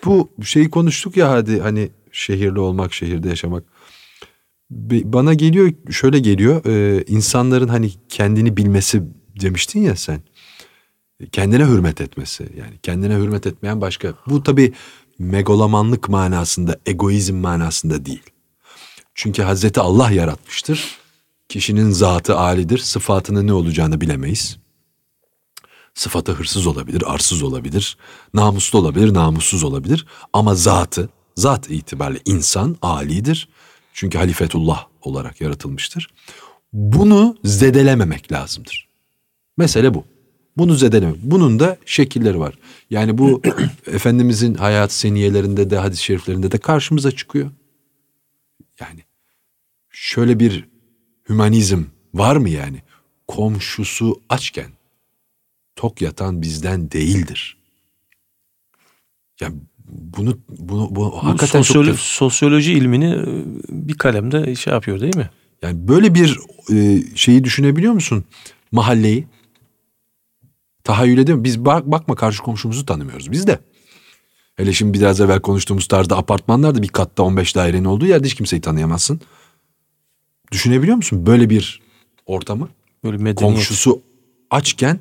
[0.04, 3.64] Bu şeyi konuştuk ya hadi hani şehirli olmak, şehirde yaşamak.
[5.04, 9.02] Bana geliyor şöyle geliyor e, insanların hani kendini bilmesi
[9.40, 10.20] demiştin ya sen.
[11.32, 14.14] Kendine hürmet etmesi yani kendine hürmet etmeyen başka.
[14.26, 14.72] Bu tabii
[15.18, 18.22] megalomanlık manasında, egoizm manasında değil.
[19.14, 20.96] Çünkü Hazreti Allah yaratmıştır.
[21.48, 24.58] Kişinin zatı alidir, sıfatının ne olacağını bilemeyiz.
[25.94, 27.96] Sıfatı hırsız olabilir, arsız olabilir,
[28.34, 30.06] namuslu olabilir, namussuz olabilir.
[30.32, 33.48] Ama zatı, zat itibariyle insan alidir.
[33.92, 36.08] Çünkü halifetullah olarak yaratılmıştır.
[36.72, 38.88] Bunu zedelememek lazımdır.
[39.56, 40.04] Mesele bu.
[40.56, 41.22] Bunu zedelemek.
[41.22, 42.58] Bunun da şekilleri var.
[42.90, 43.42] Yani bu
[43.86, 47.50] Efendimizin hayat seniyelerinde de hadis-i şeriflerinde de karşımıza çıkıyor.
[48.80, 49.00] Yani
[49.90, 50.68] şöyle bir
[51.28, 52.82] hümanizm var mı yani?
[53.28, 54.70] Komşusu açken
[55.76, 57.56] tok yatan bizden değildir.
[59.40, 59.52] Ya
[59.92, 63.24] bunu bunu bu Bu hakikaten sosyolo- çok sosyoloji ilmini e,
[63.68, 65.30] bir kalemde şey yapıyor değil mi?
[65.62, 66.38] yani böyle bir
[66.72, 68.24] e, şeyi düşünebiliyor musun?
[68.72, 69.26] Mahalleyi
[70.84, 71.44] tahayyül musun?
[71.44, 73.58] Biz bak, bakma karşı komşumuzu tanımıyoruz biz de.
[74.56, 78.62] Hele şimdi biraz evvel konuştuğumuz tarzda apartmanlarda bir katta 15 dairenin olduğu yerde hiç kimseyi
[78.62, 79.20] tanıyamazsın.
[80.52, 81.82] Düşünebiliyor musun böyle bir
[82.26, 82.68] ortamı?
[83.04, 83.54] Böyle medeniyet.
[83.54, 84.02] Komşusu
[84.50, 85.00] açken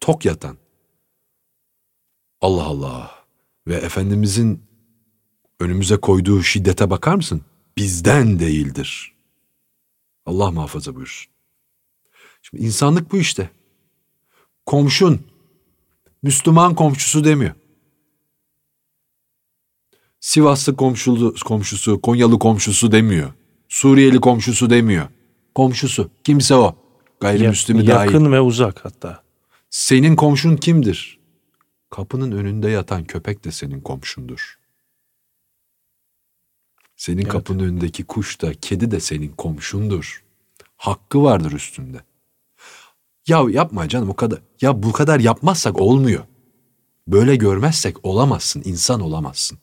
[0.00, 0.56] tok yatan.
[2.40, 3.17] Allah Allah.
[3.68, 4.62] Ve Efendimizin
[5.60, 7.42] önümüze koyduğu şiddete bakar mısın?
[7.76, 9.12] Bizden değildir.
[10.26, 11.32] Allah muhafaza buyursun.
[12.42, 13.50] Şimdi insanlık bu işte.
[14.66, 15.20] Komşun,
[16.22, 17.54] Müslüman komşusu demiyor.
[20.20, 23.32] Sivaslı komşulu, komşusu, Konyalı komşusu demiyor.
[23.68, 25.08] Suriyeli komşusu demiyor.
[25.54, 26.10] Komşusu.
[26.24, 26.76] Kimse o.
[27.20, 28.12] Gayrimüslimi Ya- dahil.
[28.12, 29.22] Yakın ve uzak hatta.
[29.70, 31.17] Senin komşun kimdir?
[31.90, 34.58] Kapının önünde yatan köpek de senin komşundur.
[36.96, 37.32] Senin Evet.
[37.32, 40.24] kapının önündeki kuş da, kedi de senin komşundur.
[40.76, 42.00] Hakkı vardır üstünde.
[43.26, 44.38] Ya yapma canım o kadar.
[44.60, 46.24] Ya bu kadar yapmazsak olmuyor.
[47.06, 49.58] Böyle görmezsek olamazsın, insan olamazsın.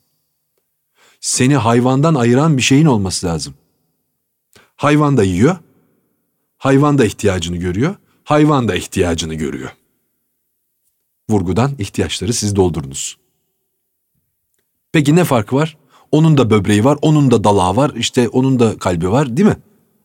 [1.20, 3.54] Seni hayvandan ayıran bir şeyin olması lazım.
[4.76, 5.56] Hayvan da yiyor,
[6.58, 9.70] hayvan da ihtiyacını görüyor, hayvan da ihtiyacını görüyor.
[11.30, 13.16] Vurgudan ihtiyaçları siz doldurunuz.
[14.92, 15.76] Peki ne farkı var?
[16.12, 19.56] Onun da böbreği var, onun da dalağı var, işte onun da kalbi var değil mi?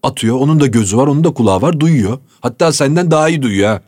[0.03, 2.17] Atıyor, onun da gözü var, onun da kulağı var, duyuyor.
[2.39, 3.81] Hatta senden daha iyi duyuyor ha.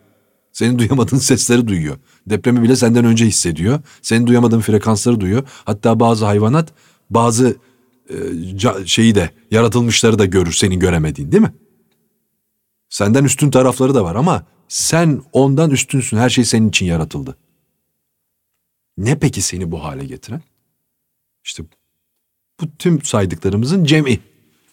[0.52, 1.98] Senin duyamadığın sesleri duyuyor.
[2.28, 3.80] Depremi bile senden önce hissediyor.
[4.02, 5.44] Senin duyamadığın frekansları duyuyor.
[5.66, 6.74] Hatta bazı hayvanat
[7.10, 7.58] bazı
[8.10, 8.16] e,
[8.86, 11.54] şeyi de yaratılmışları da görür senin göremediğin değil mi?
[12.90, 14.44] Senden üstün tarafları da var ama
[14.74, 16.18] sen ondan üstünsün.
[16.18, 17.38] Her şey senin için yaratıldı.
[18.98, 20.42] Ne peki seni bu hale getiren?
[21.44, 21.64] İşte
[22.62, 24.20] bu tüm saydıklarımızın cem'i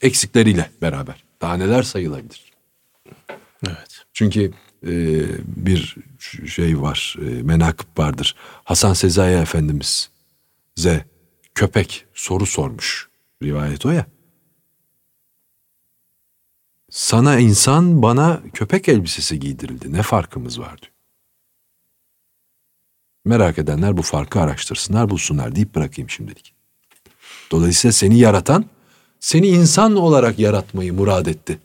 [0.03, 1.25] eksikleriyle beraber.
[1.41, 2.53] Daha neler sayılabilir?
[3.67, 4.05] Evet.
[4.13, 4.53] Çünkü
[4.87, 4.93] e,
[5.47, 5.97] bir
[6.47, 8.35] şey var, e, menakıb vardır.
[8.65, 11.05] Hasan Sezai Efendimiz'e
[11.55, 13.09] köpek soru sormuş.
[13.43, 14.07] Rivayet o ya.
[16.91, 19.93] Sana insan bana köpek elbisesi giydirildi.
[19.93, 20.93] Ne farkımız var diyor.
[23.25, 26.55] Merak edenler bu farkı araştırsınlar, bulsunlar deyip bırakayım şimdilik.
[27.51, 28.65] Dolayısıyla seni yaratan,
[29.21, 31.59] seni insan olarak yaratmayı murad etti.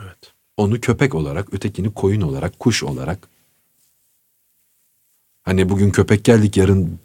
[0.00, 0.32] Evet.
[0.56, 3.28] Onu köpek olarak, ötekini koyun olarak, kuş olarak.
[5.42, 7.00] Hani bugün köpek geldik, yarın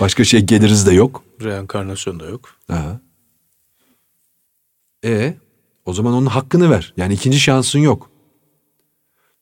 [0.00, 1.24] başka şey geliriz de yok.
[1.42, 2.56] Reenkarnasyon da yok.
[2.68, 3.00] Aha.
[5.04, 5.34] E
[5.86, 6.94] o zaman onun hakkını ver.
[6.96, 8.10] Yani ikinci şansın yok.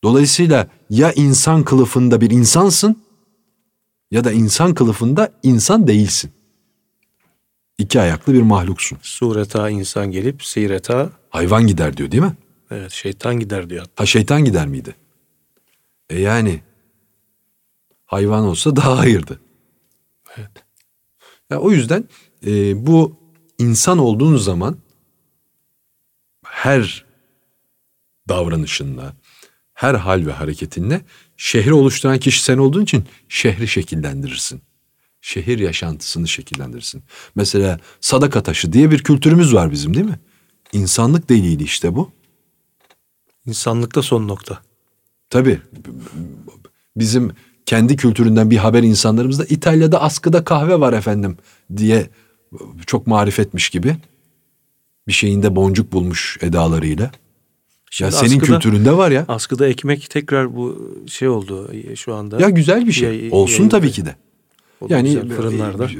[0.04, 3.02] Dolayısıyla ya insan kılıfında bir insansın
[4.10, 6.32] ya da insan kılıfında insan değilsin.
[7.78, 8.98] İki ayaklı bir mahluksun.
[9.02, 12.36] Sureta insan gelip seyreta Hayvan gider diyor değil mi?
[12.70, 13.86] evet şeytan gider diyor.
[13.96, 14.94] Ha şeytan gider miydi?
[16.10, 16.60] E yani
[18.06, 19.40] hayvan olsa daha hayırdı.
[20.36, 20.50] Evet.
[21.50, 22.04] Ya o yüzden
[22.46, 23.16] e, bu
[23.58, 24.76] insan olduğun zaman
[26.60, 27.04] her
[28.28, 29.14] davranışınla,
[29.74, 31.00] her hal ve hareketinle
[31.36, 34.62] şehri oluşturan kişi sen olduğun için şehri şekillendirirsin.
[35.20, 37.02] Şehir yaşantısını şekillendirirsin.
[37.34, 40.18] Mesela sadaka taşı diye bir kültürümüz var bizim değil mi?
[40.72, 42.12] İnsanlık delili işte bu.
[43.46, 44.62] İnsanlıkta son nokta.
[45.30, 45.60] Tabii
[46.96, 47.32] bizim
[47.66, 51.36] kendi kültüründen bir haber insanlarımızda İtalya'da askıda kahve var efendim
[51.76, 52.10] diye
[52.86, 53.96] çok marifetmiş gibi
[55.08, 57.04] bir şeyinde boncuk bulmuş edalarıyla.
[57.04, 57.10] Ya
[57.90, 59.24] Şimdi senin askıda- kültüründe var ya.
[59.28, 62.40] Askıda ekmek tekrar bu şey oldu şu anda.
[62.40, 63.28] Ya güzel bir şey.
[63.32, 63.68] Olsun yayıldı.
[63.76, 64.16] tabii ki de.
[64.88, 65.84] Yani güzel, fırınlarda.
[65.84, 65.96] e,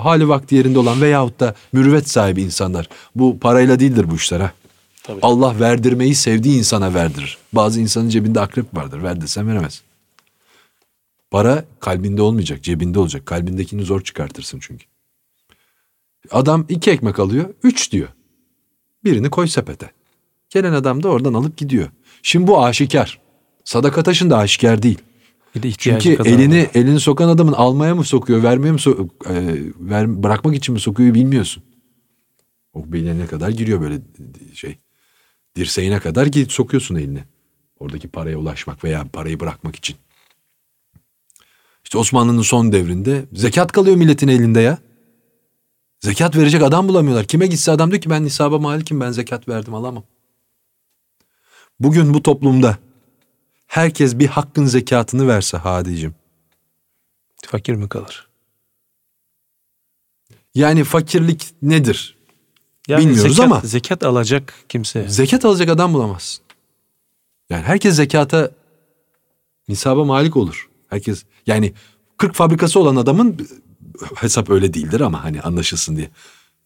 [0.00, 2.88] hali vakti yerinde olan veyahut da mürüvvet sahibi insanlar.
[3.14, 4.52] Bu parayla değildir bu işler ha.
[5.02, 5.18] Tabii.
[5.22, 7.38] Allah verdirmeyi sevdiği insana verdirir.
[7.52, 9.02] Bazı insanın cebinde akrep vardır.
[9.02, 9.82] Ver desen veremez.
[11.30, 13.26] Para kalbinde olmayacak, cebinde olacak.
[13.26, 14.84] Kalbindekini zor çıkartırsın çünkü.
[16.30, 18.08] Adam iki ekmek alıyor, üç diyor.
[19.04, 19.90] Birini koy sepete.
[20.50, 21.88] Gelen adam da oradan alıp gidiyor.
[22.22, 23.20] Şimdi bu aşikar.
[23.64, 24.98] Sadaka taşında aşikar değil.
[25.54, 29.34] Bir de Çünkü kadar elini elini sokan adamın almaya mı sokuyor, vermeye mi so- e,
[29.80, 31.62] ver, bırakmak için mi sokuyor bilmiyorsun.
[32.72, 34.00] O beline kadar giriyor böyle
[34.54, 34.78] şey.
[35.56, 37.24] Dirseğine kadar git sokuyorsun elini.
[37.78, 39.96] Oradaki paraya ulaşmak veya parayı bırakmak için.
[41.84, 44.78] İşte Osmanlı'nın son devrinde zekat kalıyor milletin elinde ya.
[46.04, 47.26] Zekat verecek adam bulamıyorlar.
[47.26, 50.04] Kime gitse adam diyor ki ben nisaba malikim ben zekat verdim alamam.
[51.80, 52.78] Bugün bu toplumda
[53.66, 56.14] herkes bir hakkın zekatını verse Hadicim.
[57.46, 58.28] Fakir mi kalır?
[60.54, 62.16] Yani fakirlik nedir?
[62.88, 65.08] Yani Bilmiyoruz zekat, ama- Zekat alacak kimse.
[65.08, 66.44] Zekat alacak adam bulamazsın.
[67.50, 68.50] Yani herkes zekata
[69.68, 70.68] nisaba malik olur.
[70.88, 71.72] Herkes yani
[72.16, 73.48] 40 fabrikası olan adamın
[74.14, 76.10] hesap öyle değildir ama hani anlaşılsın diye.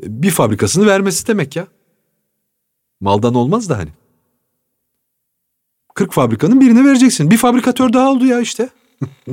[0.01, 1.67] Bir fabrikasını vermesi demek ya.
[3.01, 3.91] Maldan olmaz da hani.
[5.95, 7.31] 40 fabrikanın birini vereceksin.
[7.31, 8.69] Bir fabrikatör daha oldu ya işte.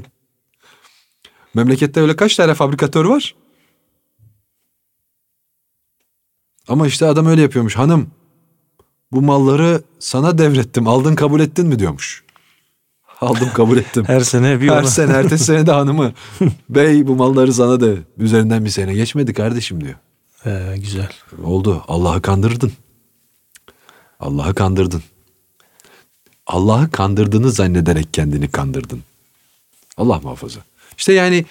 [1.53, 3.35] Memlekette öyle kaç tane fabrikatör var?
[6.67, 7.75] Ama işte adam öyle yapıyormuş.
[7.75, 8.11] Hanım
[9.11, 10.87] bu malları sana devrettim.
[10.87, 12.24] Aldın kabul ettin mi diyormuş.
[13.21, 14.03] Aldım kabul ettim.
[14.07, 16.13] Her sene bir Her ona- sene ertesi sene de hanımı.
[16.69, 19.95] Bey bu malları sana da üzerinden bir sene geçmedi kardeşim diyor.
[20.45, 21.09] Ee, güzel.
[21.43, 21.83] Oldu.
[21.87, 22.73] Allah'ı kandırdın.
[24.19, 25.03] Allah'ı kandırdın.
[26.47, 29.03] Allah'ı kandırdığını zannederek kendini kandırdın.
[29.97, 30.59] Allah muhafaza.
[30.97, 31.45] İşte yani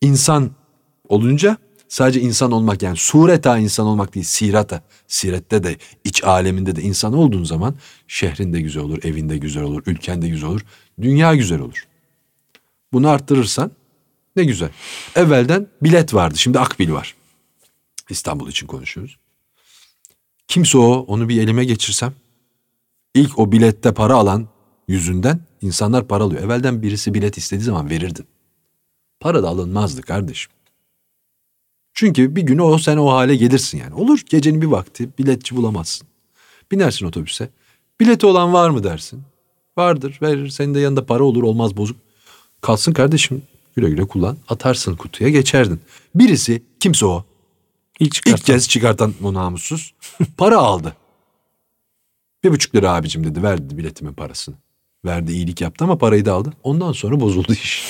[0.00, 0.50] insan
[1.08, 1.56] olunca
[1.90, 4.82] sadece insan olmak yani sureta insan olmak değil sirata.
[5.08, 7.74] Sirette de iç aleminde de insan olduğun zaman
[8.08, 10.60] şehrin de güzel olur, evinde güzel olur, ülken de güzel olur,
[11.00, 11.84] dünya güzel olur.
[12.92, 13.70] Bunu arttırırsan
[14.36, 14.70] ne güzel.
[15.14, 17.14] Evvelden bilet vardı şimdi akbil var.
[18.10, 19.18] İstanbul için konuşuyoruz.
[20.48, 22.14] Kimse o onu bir elime geçirsem
[23.14, 24.48] ilk o bilette para alan
[24.88, 26.42] yüzünden insanlar para alıyor.
[26.42, 28.26] Evvelden birisi bilet istediği zaman verirdin.
[29.20, 30.52] Para da alınmazdı kardeşim.
[31.94, 33.94] Çünkü bir gün o sen o hale gelirsin yani.
[33.94, 36.08] Olur gecenin bir vakti biletçi bulamazsın.
[36.72, 37.48] Binersin otobüse.
[38.00, 39.22] Bileti olan var mı dersin.
[39.76, 40.48] Vardır verir.
[40.48, 41.96] Senin de yanında para olur olmaz bozuk.
[42.60, 43.42] Kalsın kardeşim
[43.76, 44.36] güle güle kullan.
[44.48, 45.80] Atarsın kutuya geçerdin.
[46.14, 47.24] Birisi kimse o.
[48.00, 48.38] İlk çıkartan.
[48.38, 49.94] İlk kez çıkartan o namussuz
[50.36, 50.96] para aldı.
[52.44, 54.54] Bir buçuk lira abicim dedi verdi biletimin parasını.
[55.04, 56.52] Verdi iyilik yaptı ama parayı da aldı.
[56.62, 57.84] Ondan sonra bozuldu iş.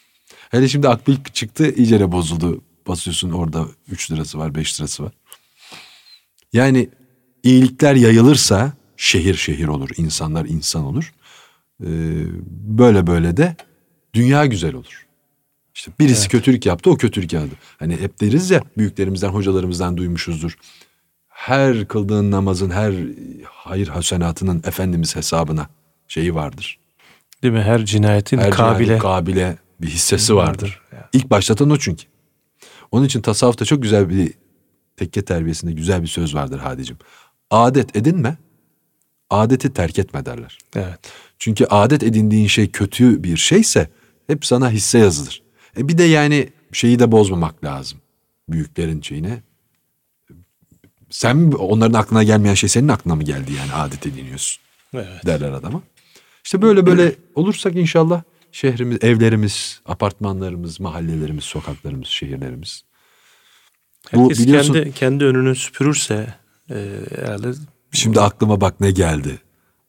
[0.50, 2.60] Hele şimdi akbil çıktı iyicene bozuldu.
[2.88, 5.12] Basıyorsun orada 3 lirası var 5 lirası var.
[6.52, 6.88] Yani
[7.42, 9.90] iyilikler yayılırsa şehir şehir olur.
[9.96, 11.14] insanlar insan olur.
[11.82, 11.86] Ee,
[12.50, 13.56] böyle böyle de
[14.14, 15.06] dünya güzel olur.
[15.74, 17.56] İşte birisi kötülük yaptı o kötülük yaptı.
[17.78, 20.58] Hani hep deriz ya büyüklerimizden hocalarımızdan duymuşuzdur.
[21.28, 22.94] Her kıldığın namazın her
[23.44, 25.68] hayır hasenatının Efendimiz hesabına
[26.08, 26.78] şeyi vardır.
[27.42, 27.62] Değil mi?
[27.62, 30.80] Her cinayetin Her kabile cinayetin kabile bir hissesi vardır.
[30.92, 31.08] vardır.
[31.12, 32.04] İlk başlatan o çünkü.
[32.92, 34.32] Onun için tasavvufta çok güzel bir
[34.96, 36.96] tekke terbiyesinde güzel bir söz vardır Hadicim.
[37.50, 38.36] Adet edinme,
[39.30, 40.58] adeti terk etme derler.
[40.76, 40.98] Evet.
[41.38, 43.88] Çünkü adet edindiğin şey kötü bir şeyse
[44.26, 45.42] hep sana hisse yazılır.
[45.76, 47.98] E bir de yani şeyi de bozmamak lazım.
[48.48, 49.42] Büyüklerin şeyine.
[51.10, 54.62] Sen onların aklına gelmeyen şey senin aklına mı geldi yani adet ediniyorsun
[54.94, 55.26] Evet.
[55.26, 55.82] derler adama.
[56.44, 58.22] İşte böyle böyle olursak inşallah
[58.52, 62.84] şehrimiz, evlerimiz, apartmanlarımız, mahallelerimiz, sokaklarımız, şehirlerimiz.
[64.12, 66.34] Bu Herkes biliyorsun- kendi kendi önünü süpürürse
[66.70, 67.52] e, herhalde
[67.92, 69.38] Şimdi aklıma bak ne geldi.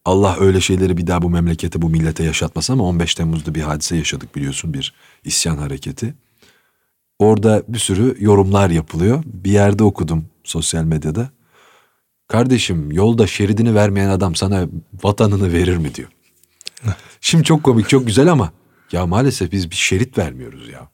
[0.05, 3.95] Allah öyle şeyleri bir daha bu memlekete, bu millete yaşatmasın ama 15 Temmuz'da bir hadise
[3.97, 4.93] yaşadık biliyorsun bir
[5.23, 6.13] isyan hareketi.
[7.19, 9.23] Orada bir sürü yorumlar yapılıyor.
[9.25, 11.29] Bir yerde okudum sosyal medyada.
[12.27, 14.67] Kardeşim yolda şeridini vermeyen adam sana
[15.03, 16.09] vatanını verir mi diyor.
[17.21, 18.51] Şimdi çok komik, çok güzel ama
[18.91, 20.89] ya maalesef biz bir şerit vermiyoruz ya.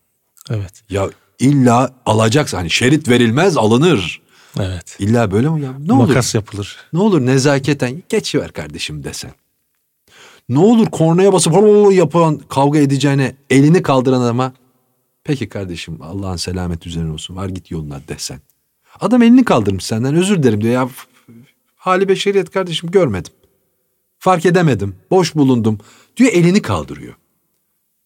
[0.49, 0.83] evet.
[0.89, 1.09] Ya
[1.39, 4.21] illa alacaksın hani şerit verilmez alınır.
[4.59, 4.95] Evet.
[4.99, 5.71] İlla böyle mi ya?
[5.79, 6.07] Ne olur?
[6.07, 6.77] Makas yapılır.
[6.93, 9.31] Ne olur nezaketen geçiver kardeşim desen.
[10.49, 11.53] Ne olur kornaya basıp
[11.93, 14.53] yapan kavga edeceğine elini kaldıran adama
[15.23, 18.41] peki kardeşim Allah'ın selamet üzerine olsun var git yoluna desen.
[18.99, 20.89] Adam elini kaldırmış senden özür dilerim diyor ya
[21.75, 23.33] hali beşeriyet kardeşim görmedim.
[24.19, 25.79] Fark edemedim boş bulundum
[26.17, 27.15] diyor elini kaldırıyor.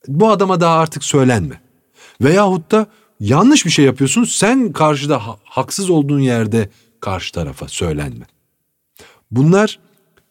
[0.08, 1.62] Bu adama daha artık söylenme.
[2.22, 2.88] Veyahut da
[3.20, 8.26] yanlış bir şey yapıyorsun sen karşıda ha- haksız olduğun yerde karşı tarafa söylenme.
[9.32, 9.80] Bunlar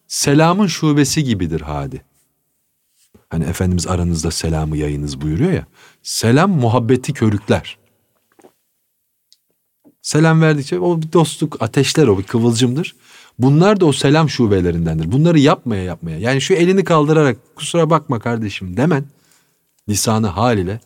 [0.07, 2.05] selamın şubesi gibidir hadi.
[3.29, 5.67] Hani Efendimiz aranızda selamı yayınız buyuruyor ya.
[6.03, 7.77] Selam muhabbeti körükler.
[10.01, 12.95] Selam verdikçe o bir dostluk ateşler o bir kıvılcımdır.
[13.39, 15.11] Bunlar da o selam şubelerindendir.
[15.11, 16.17] Bunları yapmaya yapmaya.
[16.17, 19.05] Yani şu elini kaldırarak kusura bakma kardeşim demen
[19.89, 20.79] lisanı hal ile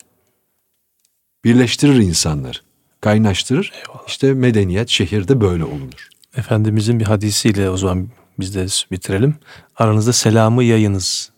[1.46, 2.58] birleştirir insanları.
[3.02, 3.74] Kaynaştırır.
[4.08, 6.10] İşte medeniyet şehirde böyle olunur.
[6.38, 8.08] Efendimizin bir hadisiyle o zaman
[8.40, 9.36] biz de bitirelim.
[9.76, 11.32] Aranızda selamı yayınız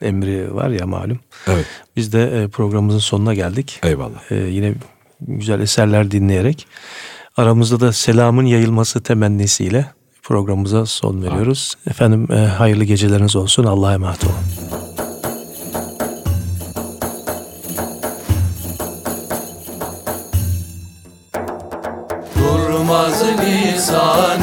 [0.00, 1.20] emri var ya malum.
[1.46, 1.66] Evet.
[1.96, 3.80] Biz de e, programımızın sonuna geldik.
[3.82, 4.32] Eyvallah.
[4.32, 4.74] E, yine
[5.20, 6.66] güzel eserler dinleyerek
[7.36, 9.86] aramızda da selamın yayılması temennisiyle
[10.28, 11.74] programımıza son veriyoruz.
[11.86, 13.64] Efendim e, hayırlı geceleriniz olsun.
[13.64, 14.34] Allah'a emanet olun.
[22.36, 24.37] Durmaz lisanım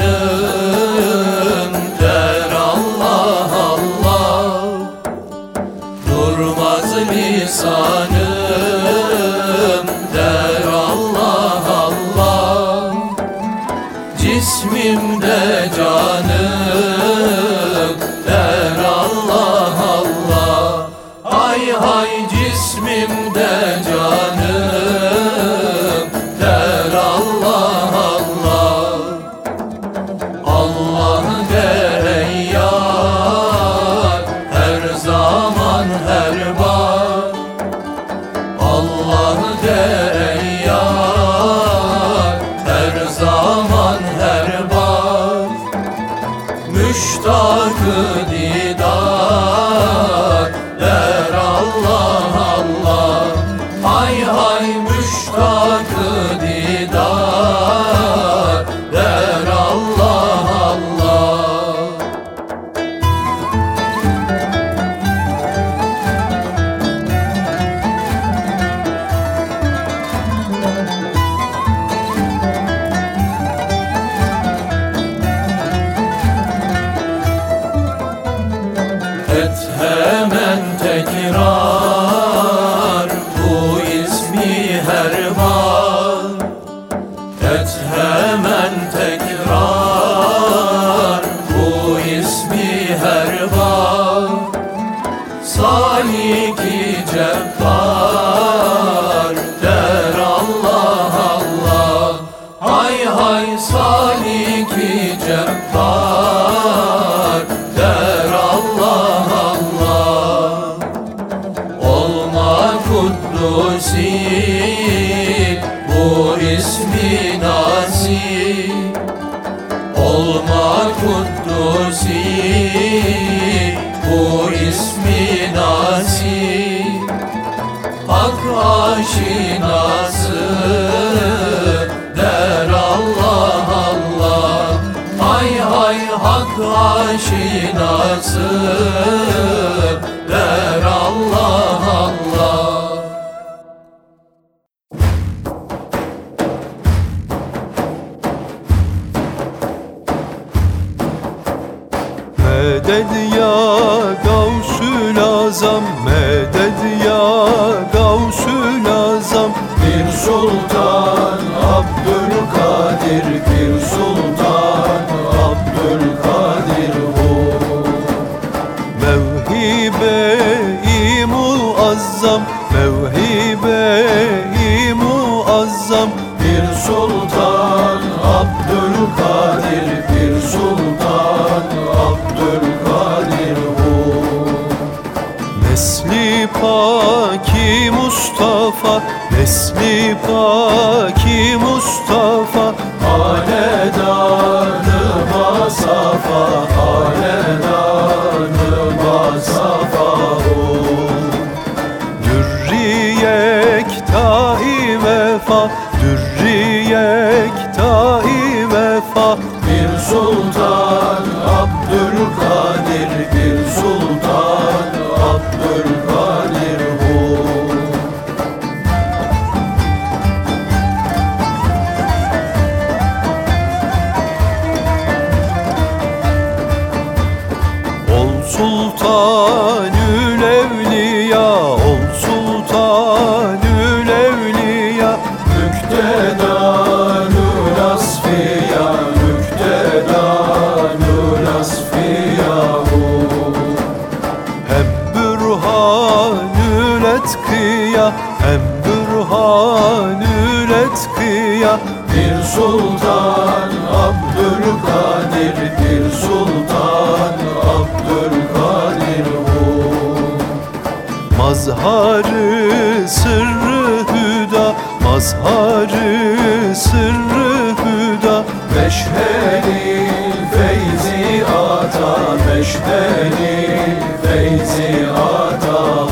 [265.25, 268.43] mazharı sırrı hüda
[268.75, 276.05] Meşhelil feyzi ata Meşhelil feyzi ata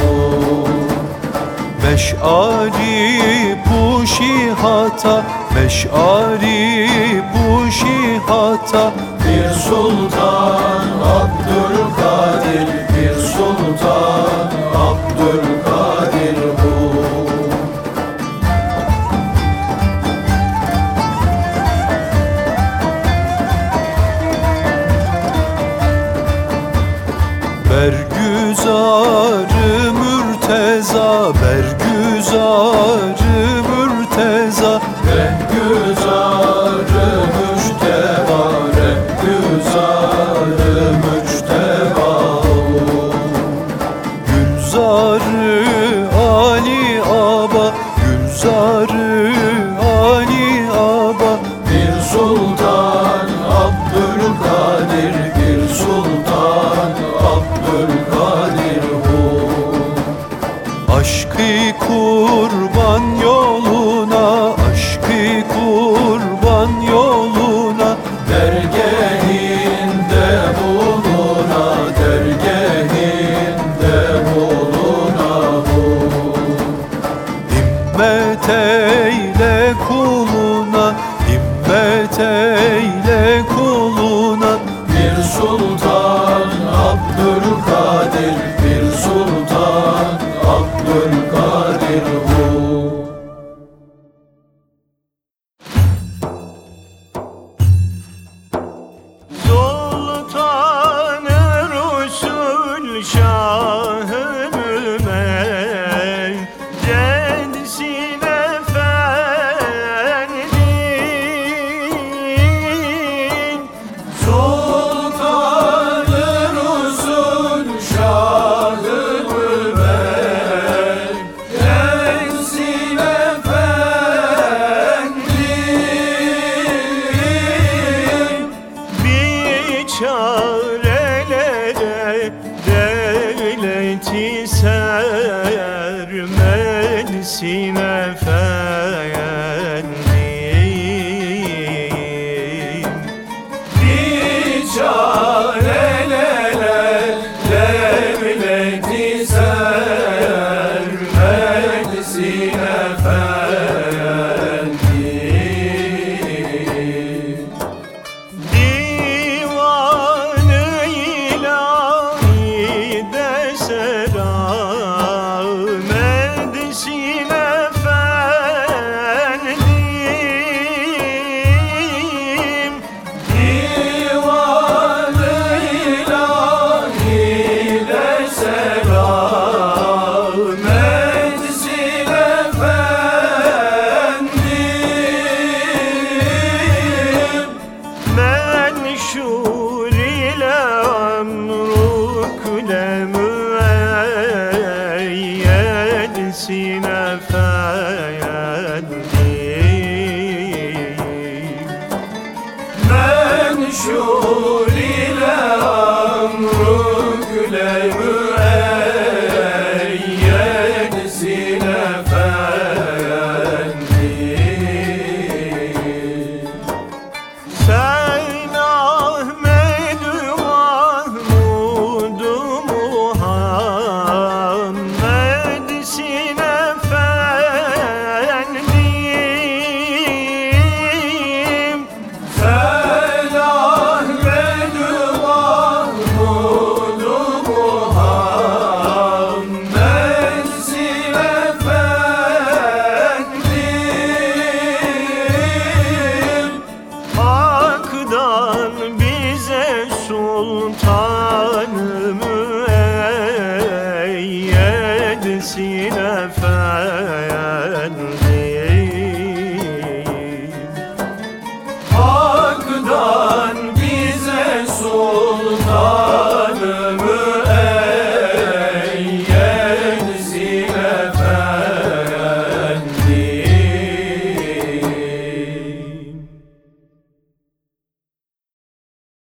[1.84, 5.24] Meşari puşi hata
[5.56, 6.88] Meşari
[7.34, 8.92] puşi hata
[9.26, 10.33] Bir sultan